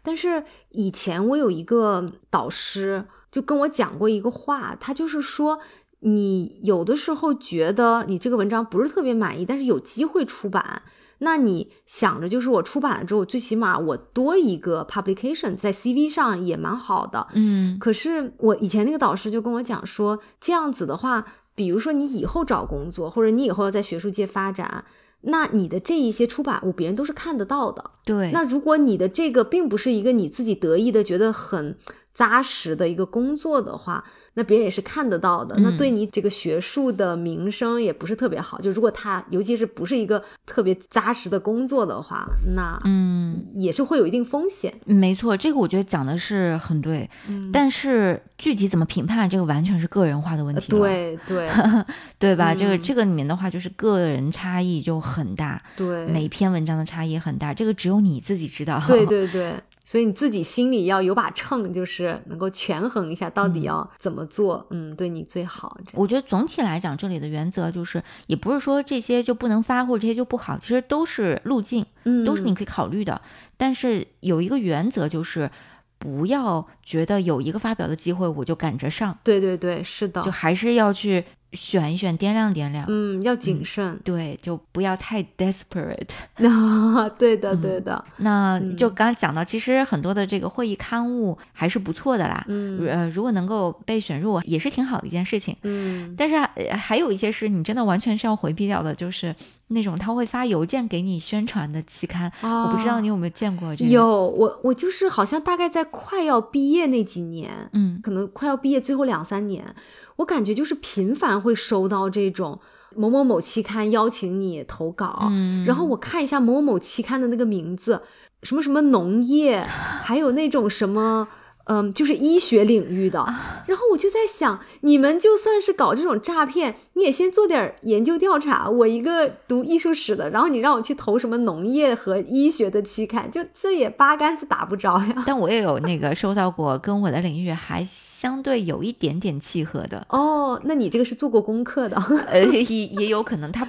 [0.03, 5.59] 但是以前我有一个导师就跟我讲过一个话，他就是说，
[6.01, 10.81] 你有的时候觉得你这个文章不是特别满意，但是有机会出版，
[11.19, 17.27] 那你想着就是我出版了之后，最起码我多一个 publication 在 CV 上也蛮好的。
[17.33, 21.25] 嗯可是我以前那个导师就跟我讲说，这样子的话，
[21.55, 24.83] 比如说你以后找工作，或者你以后要在学术界发展，
[25.21, 27.91] 那你的这一些出版物别人都是看得到的。
[28.03, 31.77] 对，那如果你的这个并不是一个你自己得意的、觉得很
[32.13, 34.03] 扎实的一个工作的话，
[34.33, 35.55] 那别人也是看得到的。
[35.59, 38.59] 那嗯对你这个学术的名声也不是特别好。
[38.61, 44.73] 就如果他尤其是不是一个特别扎实的工作的话，那嗯，也是会有一定风险。
[44.85, 51.49] 没错，这个我觉得讲的是很对，嗯但是具体怎么评判，这个完全是个人化的问题了，对对
[52.19, 52.53] 对吧？
[52.53, 58.81] 这个嗯这个里面的话，就是个人差异就很大，对，每篇文章的差异很大，这个只有你自己知道。
[58.87, 65.77] 对对对，所以你自己心里要有把秤，就是能够权衡一下到底要怎么做，嗯，对你最好。
[65.93, 73.21] 我觉得总体来讲，这里的原则就是，也不是说这些就不能发或者这些就不好，其实都是路径，嗯，都是你可以考虑的。
[73.57, 75.49] 但是有一个原则就是，
[75.97, 82.85] 不要觉得有一个发表的机会我就赶着上，对对对，是的就，还是要去选一选，掂量掂量。
[82.87, 83.99] 嗯，要谨慎。
[84.03, 86.09] 对，就不要太 desperate。
[86.37, 92.43] 那，对的嗯对的，那嗯就刚刚讲到，其实很多的这个会议刊物还是不错的啦。
[92.47, 95.55] 嗯呃，如果能够被选入，也是挺好的一件事情。
[95.63, 99.35] 嗯，但是呃还有一些是你真的完全是要回避掉的，就是
[99.71, 102.31] 那种他会发邮件给你宣传的期刊。
[102.41, 109.75] 我不知道你有没有见过这个？，哦有我我就是好像大概在快要毕业那几年，嗯可能快要毕业最后两三年，
[110.17, 112.59] 我感觉就是频繁会收到这种
[112.95, 118.01] 某某某期刊邀请你投稿，嗯然后我看一下某某某期刊的那个名字，
[118.43, 119.59] 什么什么农业，
[120.03, 121.27] 还有那种什么。
[121.71, 123.23] 嗯，就是医学领域的，
[123.65, 128.69] 然后我就在想，你们就算是搞这种诈骗，你也先做点研究调查。
[128.69, 135.23] 我一个读艺术史的，然后你让我去投什么农业和医学的期刊，就这也八竿子打不着呀。
[135.25, 141.95] 但我也有那个收到过跟我的领域还相对有一点点契合的，哦，那你这个是做过功课的，
[142.27, 143.65] 呃，也也有可能他，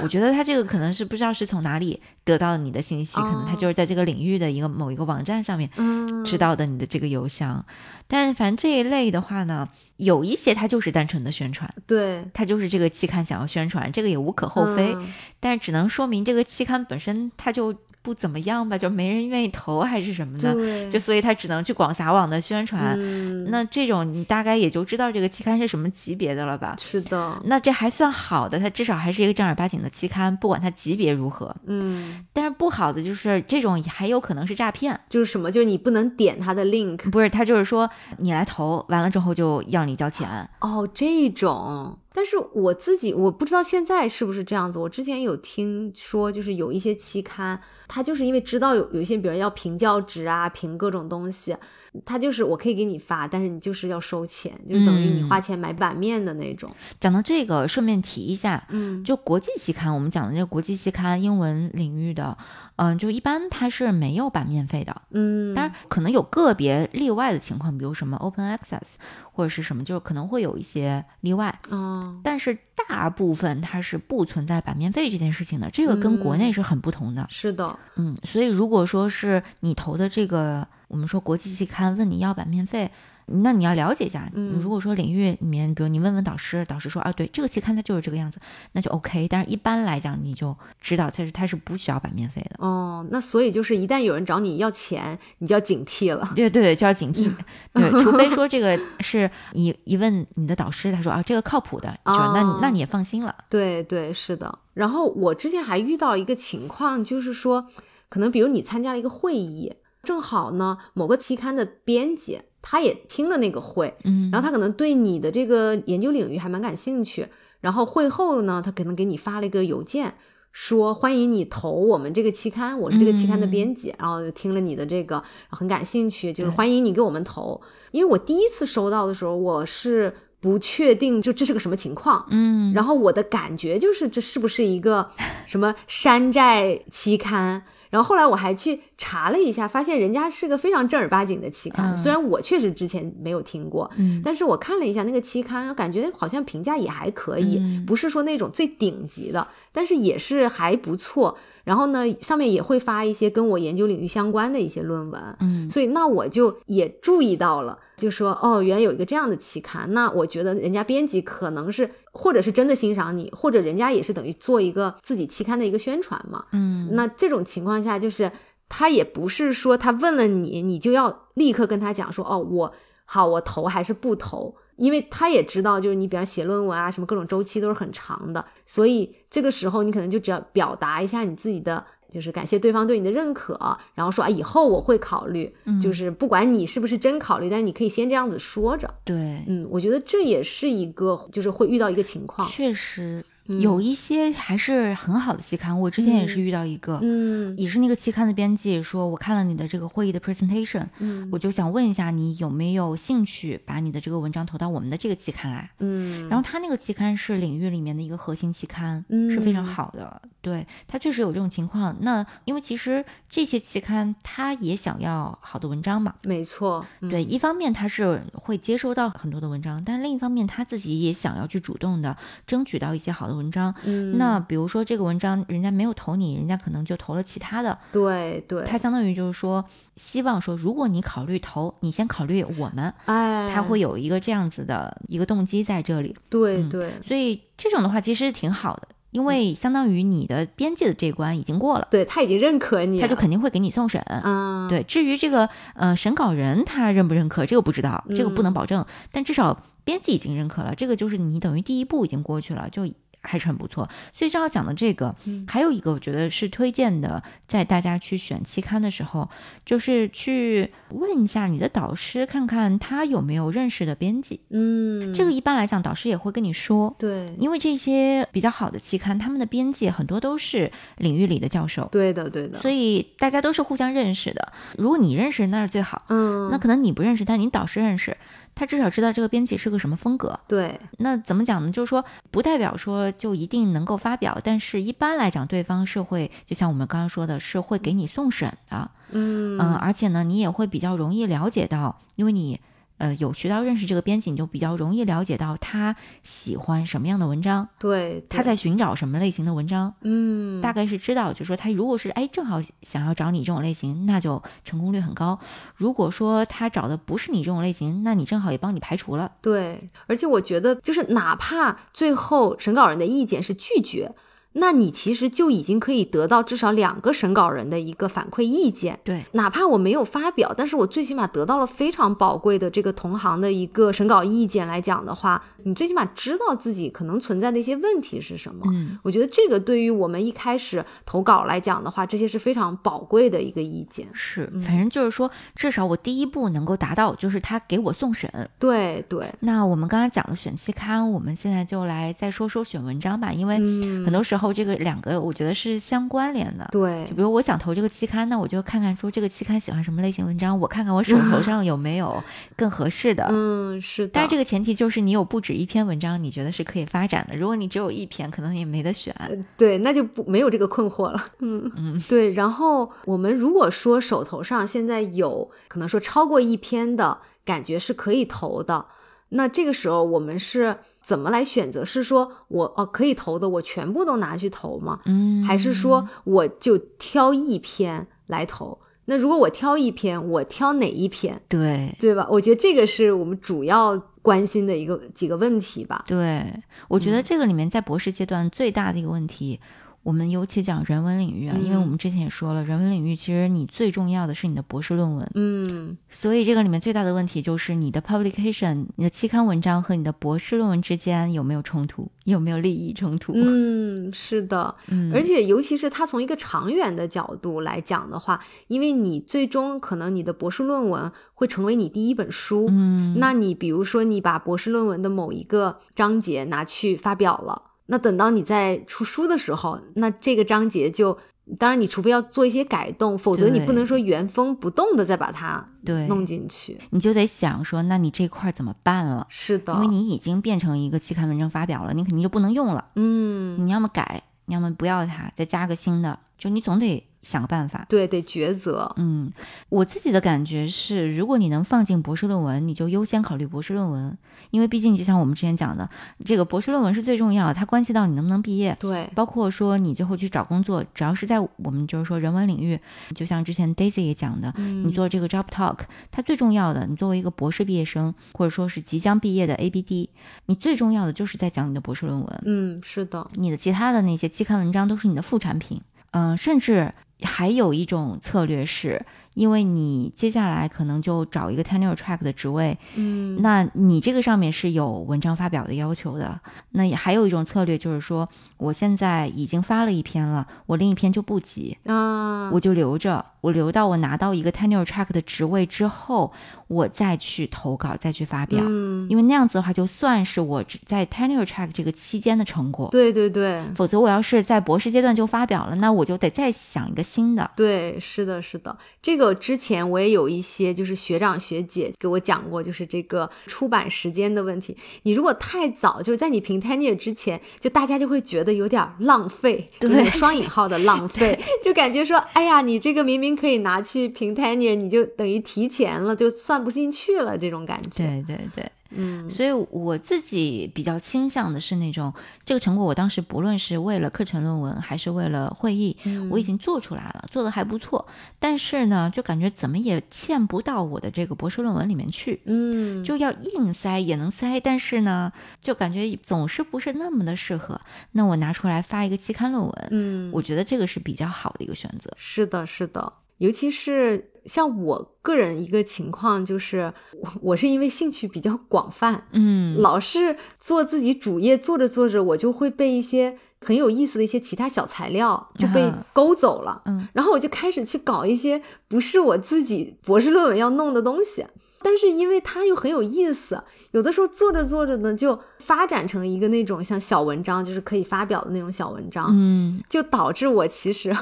[0.00, 3.56] 我觉得他这个可能是不知道是从哪里得到你的信息，可能他哦。
[3.58, 7.64] 就是在这个领域的一个某一个网站上面嗯，知道的你的这个邮箱。
[8.06, 14.92] 但是反正这一类的话呢，有一些它就是单纯的宣传，对，它就是这个期刊想要宣传，这个也无可厚非。
[14.94, 22.94] 嗯但是只能说明这个期刊本身它就不怎么样吧，就没人愿意投还是什么的，就所以他只能去广撒网的宣传。
[22.98, 26.76] 嗯，那这种你大概也就知道这个期刊是什么级别的了吧？
[26.80, 31.54] 是的，那这还算好的，它至少还是一个正儿八经的期刊，不管它级别如何。
[31.66, 40.48] 嗯，但是不好的就是这种还有可能是诈骗，就是什么，就是你不能点他的 link，不是他就是说你来投完了之后就要你交钱。
[40.60, 41.98] 哦，这种。
[42.12, 44.78] 但是我自己我不知道现在是不是这样子。
[44.78, 51.56] 我之前有听说，就是有一些期刊，它就是因为知道有有一些，比如要评教职啊，评各种东西，
[52.04, 56.68] 它就是我可以给你发，但是你就是要收钱，就是等于你嗯花钱买版面的那种。
[56.98, 62.36] 讲到这个，顺便提一下，嗯，就国际期刊，我们讲的这个国际期刊，英文领域的，
[62.82, 65.02] 嗯、就一般它是没有版面费的。
[65.10, 68.94] 嗯，当然，可能有个别例外的情况，比如什么 open access
[69.32, 71.60] 或者是什么，就是可能会有一些例外。
[71.70, 72.56] 嗯，但是
[72.88, 77.26] 大部分它是不存在版面费这件事情的，这个跟国内是很不同的。
[77.28, 82.90] 是的，嗯，所以如果说是你投的这个，我们说国际期刊问你要版面费，
[83.30, 84.30] 那你要了解一下。
[84.34, 88.38] 嗯如果说领域里面，比如你问问导师，导师说啊，对，这个期刊它就是这个样子，
[88.72, 89.26] 那就 OK。
[89.28, 92.56] 但是一般来讲，你就知道它是它是不需要版面费的。
[92.58, 96.28] 哦，那所以就是一旦有人找你要钱，你就要警惕了。
[96.34, 97.30] 对对对，就要警惕。
[97.72, 103.34] 对，除非说这个是你一问你的导师，他说啊，这个靠谱的，就那哦那你也放心了。
[103.48, 104.58] 对对，是的。
[104.74, 107.66] 然后我之前还遇到一个情况，就是说，
[108.08, 117.26] 可能比如你参加了一个会议，正好呢某个期刊的编辑他也听了那个会，嗯，然后他可能对你的这个研究领域还蛮感兴趣，
[117.60, 120.14] 然后会后呢，他可能给你发了一个邮件。
[120.52, 127.60] 说欢迎你投我们这个期刊，我是这个期刊的编辑，然后就听了你的这个很感兴趣，就是欢迎你给我们投。
[127.92, 135.08] 因为我第一次收到的时候，我是不确定就这是个什么情况，嗯，然后我的感觉就是这是不是一个
[135.46, 137.62] 什么山寨期刊？
[137.90, 141.92] 然后后来我还去查了一下，发现人家是个非常正儿八经的期刊。
[141.92, 151.36] 嗯虽然我确实之前没有听过，嗯但是我看了一下那个期刊，感觉好像评价也还可以，嗯不是说那种最顶级的，但是也是还不错。
[151.64, 166.44] 然后呢，上面也会发一些跟我研究领域相关的一些论文，嗯所以那我就也注意到了，就说哦，原来有一个这样的期刊，那我觉得人家编辑可能是或者是真的欣赏你，或者人家也是等于做一个自己期刊的一个宣传嘛。
[166.52, 168.30] 嗯，那这种情况下，就是
[168.68, 172.72] 他也不是说他问了你，你就要立刻跟他讲说哦，我
[173.04, 174.54] 好，我投还是不投。
[174.80, 183.58] 因为他也知道，就是你比方写论文啊，什么各种周期都是很长的，所以这个时候你可能就只要表达一下你自己的，就是感谢对方对你的认可，
[183.94, 188.92] 然后说啊，以后我会考虑，就是不管你是不是真考虑，但是你可以先这样子说着。
[189.04, 192.46] 对，嗯，我觉得这也是一个，就是会遇到一个情况。
[192.48, 193.22] 确实
[193.58, 195.80] 有一些还是很好的期刊。
[195.80, 205.70] 我之前也是遇到一个，嗯也是那个期刊的编辑说，我看了你的这个会议的 presentation，嗯我就想问一下你有没有兴趣把你的这个文章投到我们的这个期刊来。
[205.78, 210.20] 嗯，然后他那个期刊是领域里面的一个核心期刊，嗯是非常好的。
[210.42, 211.96] 对，他确实有这种情况。
[212.00, 223.74] 那因为其实这些期刊他也想要好的文章嘛，没错，嗯对，一方面他是会接收到很多的文章，但另一方面他自己也想要去主动的争取到一些好的文章。
[223.84, 229.64] 嗯，那比如说这个文章人家没有投你，人家可能就投了其他的，对对，他相当于就是说
[229.96, 236.10] 希望说，如果你考虑投，你先考虑我们，哎，他会有一个这样子的一个动机在这里。
[236.10, 236.62] 嗯对。
[236.70, 244.00] 对所以这种的话其实挺好的，因为相当于你的编辑的这一关已经过了，对，他已经认可你，他就肯定会给你送审。
[244.08, 252.86] 嗯，对，至于这个呃审稿人他认不认可，这个不知道，这个不能保证，但至少编辑已经认可了，这个就是你等于第一步已经过去了，就
[253.22, 253.88] 还是很不错。
[254.12, 255.14] 所以正好讲的这个，
[255.46, 259.28] 还有一个我觉得是推荐的，在大家去选期刊的时候，
[259.64, 264.40] 就是去问一下你的导师，看看他有没有认识的编辑。
[264.50, 266.94] 嗯，这个一般来讲，导师也会跟你说。
[266.98, 274.52] 对因为这些比较好的期刊，他们的编辑很多都是领域里的教授，对的对的，所以大家都是互相认识的。
[274.76, 276.02] 如果你认识，那是最好。
[276.08, 278.16] 嗯，那可能你不认识，但你导师认识，
[278.54, 280.38] 他至少知道这个编辑是个什么风格。
[280.46, 281.72] 对那怎么讲呢？
[281.72, 288.90] 就是说，不代表说就一定能够发表，但是一般来讲，对方是会，就像我们刚刚说的，是会给你送审的。
[289.12, 292.60] 嗯嗯，而且呢，你也会比较容易了解到，因为你
[293.00, 299.92] 呃有渠道认识这个编辑，你就比较容易了解到他喜欢什么样的文章，对，对他在寻找什么类型的文章。
[300.02, 305.38] 嗯大概是知道，就说他如果是哎正好想要找你这种类型，那就成功率很高。
[305.74, 309.32] 如果说他找的不是你这种类型，那你正好也帮你排除了。
[309.40, 314.12] 对，而且我觉得就是哪怕最后审稿人的意见是拒绝。
[314.54, 328.66] 那你其实就已经可以得到至少两个审稿人的一个反馈意见，对，哪怕我没有发表，但是我最起码得到了非常宝贵的这个同行的一个审稿意见来讲的话，你最起码知道自己可能存在的一些问题是什么。
[328.72, 334.08] 嗯，我觉得这个对于我们一开始投稿来讲的话，这些是非常宝贵的一个意见。
[334.12, 338.28] 是，反正就是说，至少我第一步能够达到，就是他给我送审。
[338.58, 346.68] 对对，那我们刚才讲了选期刊，我们现在就来再说说选文章吧，因为嗯很多时候这个两个我觉得是相关联的。
[346.70, 352.22] 对就比如我想投这个期刊，那我就看看说这个期刊喜欢什么类型文章，我看看我手头上有没有
[352.56, 353.26] 更合适的。
[353.30, 354.12] 嗯，是的。
[354.14, 357.36] 但是这个前提就是你有不止一篇文章，你觉得是可以发展的。
[357.36, 359.14] 如果你只有一篇，可能也没得选。
[359.56, 361.20] 对，那就不没有这个困惑了。
[361.40, 362.30] 嗯嗯， 对。
[362.30, 368.86] 然后我们如果说手头上现在有可能说超过一篇的感觉是可以投的，
[369.30, 370.76] 那这个时候我们是
[371.10, 371.84] 怎么来选择？
[371.84, 375.00] 是说我哦可以投的，我全部都拿去投吗？
[375.06, 378.78] 嗯，还是说我就挑一篇来投？
[379.06, 382.28] 那如果我挑一篇，我挑哪一篇，对对吧？
[382.30, 386.04] 我觉得这个是我们主要关心的一个几个问题吧。
[386.06, 386.46] 对，
[386.86, 389.58] 我觉得这个里面在博士阶段最大的一个问题。
[390.02, 403.32] 我们尤其讲人文领域啊，因为我们之前也说了，人文领域其实你最重要的是你的博士论文，嗯，所以这个里面最大的问题就是你的 publication，你的期刊文章和你的博士论文之间有没有冲突，有没有利益冲突？
[403.36, 417.69] 嗯，是的，嗯而且尤其是它从一个长远的角度来讲的话，因为你最终可能你的博士论文会成为你第一本书，嗯，那你比如说你把博士论文的某一个章节拿去发表了。
[417.90, 421.18] 那等到你在出书的时候，那这个章节就，
[421.58, 426.78] 当然你除非要做一些改动，否则你不能说原封不动的再把它对弄进去。
[426.90, 429.26] 你就得想说，那你这块儿怎么办了？
[429.28, 432.90] 是的，因为你已经变成一个期刊文章发表了，你肯定就不能用了。
[432.94, 437.84] 嗯，你要么改，你要么不要它，再加个新的，就你总得想个办法。
[437.86, 438.90] 对，得抉择。
[438.96, 439.30] 嗯，
[439.68, 444.16] 我自己的感觉是，如果你能放进博士论文，你就优先考虑博士论文，
[444.50, 445.86] 因为毕竟就像我们之前讲的，
[446.24, 448.74] 这个博士论文是最重要的，它关系到你能不能毕业。
[448.80, 452.80] 对，包括说你最后去找工作，只要是在我们就是说人文领域，
[453.14, 455.80] 就像之前 Daisy 也讲的，你做这个 job talk，
[456.10, 460.08] 它最重要的，你作为一个博士毕业生，或者说是即将毕业的 ABD，
[460.46, 462.42] 你最重要的就是在讲你的博士论文。
[462.46, 465.82] 嗯，是的，你的其他的那些期刊文章都是你的副产品。
[466.12, 466.92] 嗯，甚至
[467.22, 469.04] 还有一种策略是。
[469.34, 476.40] 因为你接下来可能就找一个 tenure track 的职位，嗯，那你这个上面是有文章发表的要求的。
[476.72, 486.32] 那也还有一种策略就是说，我现在已经发了一篇了，我另一篇就不急啊，我就留着，我留到我拿到一个 tenure track 的职位之后，
[486.66, 488.60] 我再去投稿，再去发表。
[488.66, 492.88] 嗯，因为那样子的话，就算是我在 tenure track 这个期间的成果。
[492.90, 497.48] 对对对，否则我要是在博士阶段就发表了，那我就得再想一个新的。
[497.56, 499.19] 对，是的，是的，这个。
[499.34, 504.76] 之前我也有一些就是学长学姐给我讲过，就是这个出版时间的问题。
[505.02, 517.98] 你如果太早，就是在你评 tenure 之前，就大家就会觉得有点浪费，对，双引号的浪费， 就感觉说，哎呀，你这个明明可以拿去评 tenure，你就等于提前了，就算不进去了，这种感觉。
[518.04, 518.70] 对对对。
[518.90, 522.12] 嗯，所以我自己比较倾向的是那种
[522.44, 525.96] 这个成果，我当时不论是为了课程论文还是为了会议，
[526.30, 528.06] 我已经做出来了，做的还不错。
[528.38, 537.80] 但是呢，就感觉怎么也嵌不到我的这个博士论文里面去，嗯，就要硬塞也能塞，但是呢，就感觉总是不是那么的适合。
[538.12, 542.10] 那我拿出来发一个期刊论文，嗯，我觉得这个是比较好的一个选择。
[542.16, 544.28] 是的，是的，尤其是。
[544.46, 561.44] 像我个人一个情况就是，我我是因为兴趣比较广泛，嗯，老是做自己主业，做着做着，我就会被一些很有意思的一些其他小材料就被勾走了，嗯，然后我就开始去搞一些不是我自己博士论文要弄的东西，
[561.82, 571.14] 但是因为它又很有意思，有的时候做着做着呢，就发展成一个那种像小文章，就是可以发表的那种小文章，嗯，就导致我其实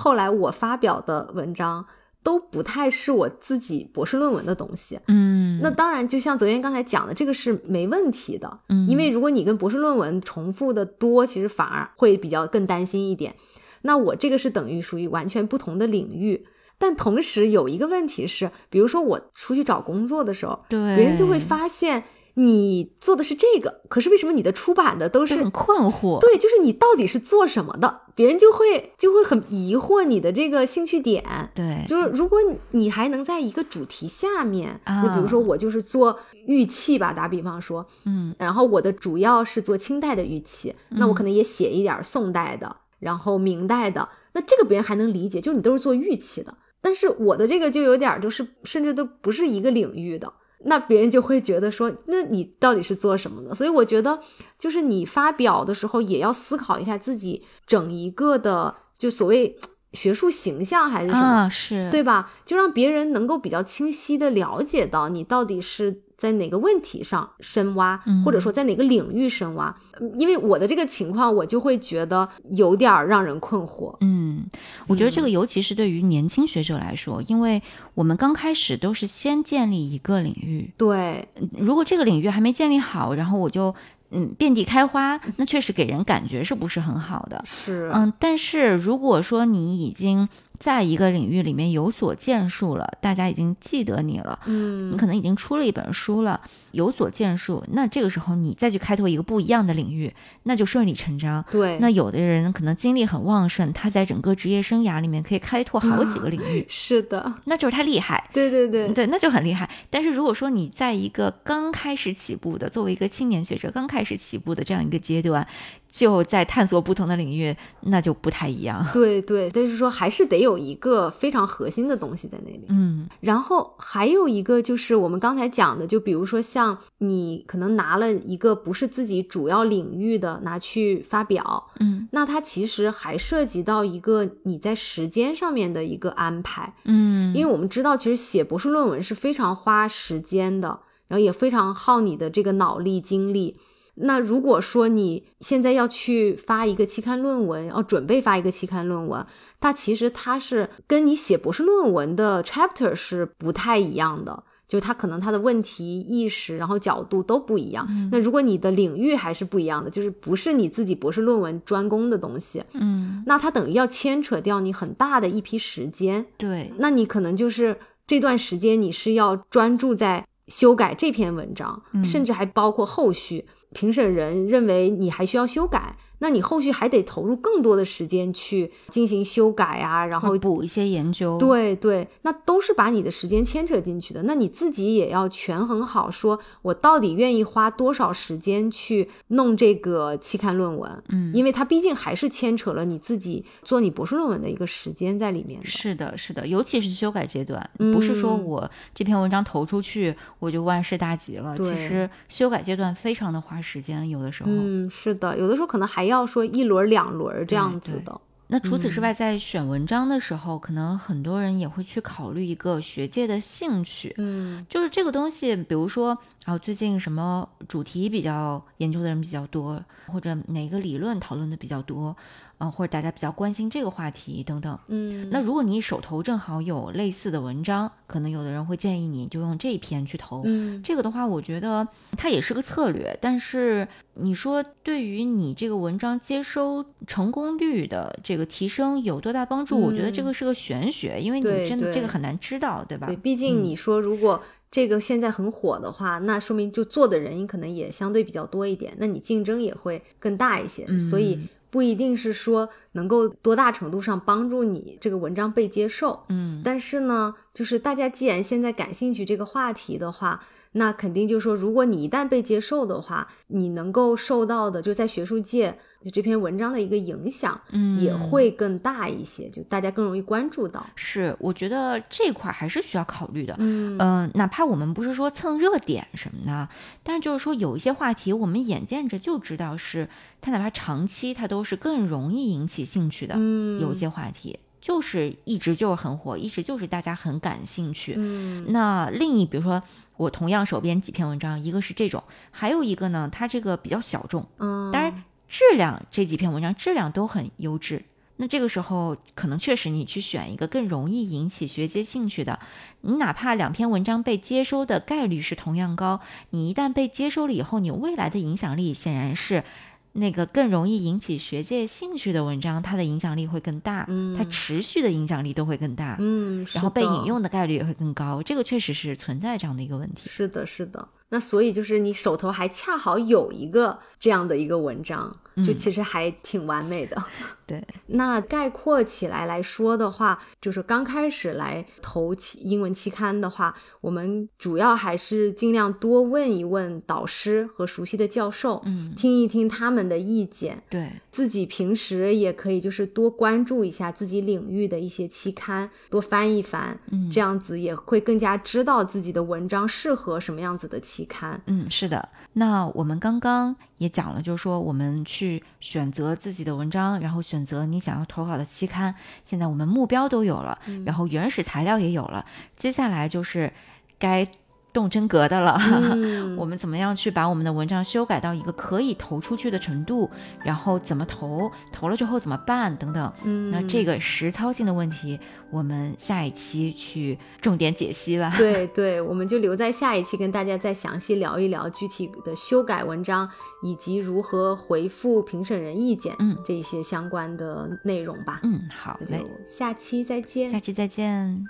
[0.00, 1.84] 后来我发表的文章。
[2.22, 13.34] 都不太是我自己博士论文的东西，嗯，那当然，就像泽源刚才讲的，这个是没问题的，嗯，因为如果你跟博士论文重复的多，其实反而会比较更担心一点。
[13.80, 16.46] 那我这个是等于属于完全不同的领域，
[16.76, 22.04] 但同时有一个问题是，比如说我出去找工作的时候，对，别人就会发现。
[22.42, 26.18] 你做的是这个，可是为什么你的出版的都是很困惑？
[26.20, 28.00] 对，就是你到底是做什么的？
[28.14, 31.22] 别人就会就会很疑惑你的这个兴趣点。
[31.54, 32.38] 对，就是如果
[32.70, 46.56] 你还能在一个主题下面，就比如说我就是做玉器吧，打比方说，嗯，然后我的主要是做清代的玉器，那我可能也写一点宋代的，然后明代的，那这个别人还能理解，就是你都是做玉器的。
[46.80, 50.32] 但是我的这个就有点就是甚至都不是一个领域的。
[50.64, 53.54] 那别人就会觉得说，那你到底是做什么的？
[53.54, 54.18] 所以我觉得，
[54.58, 59.58] 就是你发表的时候也要思考一下自己整一个的，就所谓
[59.92, 62.32] 学术形象还是什么，是对吧？
[62.44, 66.02] 就让别人能够比较清晰的了解到你到底是。
[66.20, 69.74] 在哪个问题上深挖，或者说在哪个领域深挖？
[70.18, 73.96] 因为我的这个情况，我就会觉得有点让人困惑。
[74.02, 74.44] 嗯，
[74.86, 77.62] 我觉得这个尤其是对于年轻学者来说，因为
[77.94, 80.70] 我们刚开始都是先建立一个领域。
[80.76, 83.74] 对，如果这个领域还没建立好，然后我就
[84.10, 87.42] 嗯遍地开花，那确实给人感觉是不是很好的？
[87.46, 90.28] 是，嗯，但是如果说你已经。
[90.60, 96.38] 在一个领域里面有所建树了，大家已经记得你了，嗯，你可能已经出了一本书了，
[96.72, 101.42] 有所建树，那这个时候你再去开拓一个不一样的领域，那就顺理成章。
[101.50, 108.28] 对，那有的人可能精力很旺盛，他在整个职业生涯里面可以开拓好几个领域， 是的，那就是他厉害。
[108.34, 109.68] 对对对对，那就很厉害。
[109.88, 115.48] 但是如果说你在一个刚开始起步的，作为一个青年学者刚开始起步的这样一个阶段。
[115.90, 118.84] 就在探索不同的领域，那就不太一样。
[118.92, 122.66] 对对，就是说还是得有一个非常核心的东西在那里。
[122.68, 136.74] 嗯，然后还有一个就是我们刚才讲的，就比如说像你可能拿了一个不是自己主要领域的拿去发表，嗯，那它其实还涉及到一个你在时间上面的一个安排。
[136.84, 143.56] 嗯，因为我们知道，其实写博士论文是非常花时间的，然后也非常耗你的这个脑力精力。
[144.02, 149.24] 那如果说你现在要去发一个期刊论文，要准备发一个期刊论文，
[149.60, 154.44] 它其实它是跟你写博士论文的 chapter 是不太一样的。
[154.68, 157.84] 就它可能它的问题意识，然后角度都不一样。
[158.12, 166.24] 那如果你的领域还是不一样的，就是不是你自己博士论文专攻的东西，嗯，那它等于要牵扯掉你很大的一批时间。
[166.36, 167.76] 对，那你可能就是
[168.06, 175.96] 这段时间你是要专注在修改这篇文章，甚至还包括后续评审人认为你还需要修改。
[176.20, 181.38] 那你后续还得投入更多的时间去进行修改啊，然后补一些研究。
[181.38, 184.22] 对对，那都是把你的时间牵扯进去的。
[184.24, 191.02] 那你自己也要权衡好，说我到底愿意花多少时间去弄这个期刊论文？
[191.08, 195.66] 嗯，因为它毕竟还是牵扯了你自己做你博士论文的一个时间在里面的。
[195.66, 201.56] 是的，是的，尤其是修改阶段，不是说我这篇文章投出去我就万事大吉了。
[201.56, 204.50] 其实修改阶段非常的花时间，有的时候。
[204.52, 206.09] 嗯，是的，有的时候可能还。
[206.10, 222.16] 要说一轮两轮这样子的，那除此之外，在选文章的时候，可能很多人也会去考虑一个学界的兴趣，嗯，就是这个东西，比如说啊，最近什么主题比较研究的人比较多，或者哪个理论讨论的比较多。
[222.60, 231.88] 嗯，或者大家比较关心这个话题等等，嗯，那如果你手头正好有类似的文章，可能有的人会建议你就用这一篇去投，嗯，这个的话，我觉得
[232.18, 239.80] 它也是个策略，但是你说对于你这个文章接收成功率的这个提升有多大帮助？
[239.80, 243.06] 我觉得这个是个玄学，因为你真的这个很难知道，对吧？
[243.06, 244.38] 对，毕竟你说如果
[244.70, 251.38] 这个现在很火的话，那说明就做的人可能也相对比较多一点，那你竞争也会更大一些，所以。
[251.70, 260.42] 不一定是说能够多大程度上帮助你这个文章被接受，嗯，但是呢，就是大家既然现在感兴趣这个话题的话。
[260.72, 270.86] 那肯定就是说，如果你一旦被接受的话，你能够受到的就在学术界就这篇文章的一个影响，嗯，也会更大一些，就大家更容易关注到。
[270.94, 276.68] 是，我觉得这块还是需要考虑的，嗯嗯，哪怕我们不是说蹭热点什么的，
[277.02, 280.08] 但是就是说有一些话题，我们眼见着就知道是
[280.40, 284.58] 它，哪怕长期它都是更容易引起兴趣的，嗯，有一些话题。
[284.80, 288.14] 就是一直就是很火，一直就是大家很感兴趣。
[288.16, 289.82] 嗯，那另一比如说
[290.16, 294.46] 我同样手边几篇文章，一个是这种，还有一个呢，它这个比较小众。
[294.56, 298.02] 嗯，当然质量这几篇文章质量都很优质。
[298.36, 302.58] 那这个时候可能确实你去选一个更容易引起学界兴趣的，
[303.02, 309.64] 你哪怕两篇文章被接收的概率是同样高，你一旦被接收了以后，你未来的影响力显然是。
[310.12, 320.28] 那个更容易引起学界兴趣的文章，它的影响力会更大，嗯，它持续的影响力都会更大，嗯，然后被引用的概率也会更高，这个确实是存在这样的一个问题。
[320.28, 321.08] 是的，是的。
[321.30, 325.36] 那所以就是你手头还恰好有一个这样的一个文章。
[325.64, 327.16] 就其实还挺完美的，
[327.66, 327.82] 对。
[328.06, 340.82] 那概括起来来说的话，就是刚开始来投期英文期刊的话，我们主要还是尽量多问一问导师和熟悉的教授，嗯，听一听他们的意见。
[340.88, 351.60] 对自己平时也可以就是多关注一下自己领域的一些期刊，多翻一翻，嗯，这样子也会更加知道自己的文章适合什么样子的期刊。
[351.66, 352.28] 嗯，是的。
[352.54, 359.14] 那我们刚刚也讲了，就是说我们去选择自己的文章，然后选择你想要投稿的期刊。
[359.44, 362.46] 现在我们目标都有了，然后原始材料也有了，
[362.76, 363.72] 接下来就是
[364.18, 364.46] 该。
[364.92, 365.78] 动真格的了，
[366.56, 370.28] 我们怎么样去把我们的文章修改到一个可以投出去的程度？
[370.64, 371.70] 然后怎么投？
[371.92, 372.94] 投了之后怎么办？
[372.96, 373.32] 等等。
[373.44, 375.38] 嗯，那这个实操性的问题，
[375.70, 378.52] 我们下一期去重点解析吧。
[378.56, 383.48] 对对，我们就留在下一期跟大家再详细聊一聊具体的修改文章
[383.82, 388.60] 以及如何回复评审人意见，嗯，这些相关的内容吧。
[388.64, 390.70] 嗯，好嘞，下期再见。
[390.70, 391.64] 下期再见。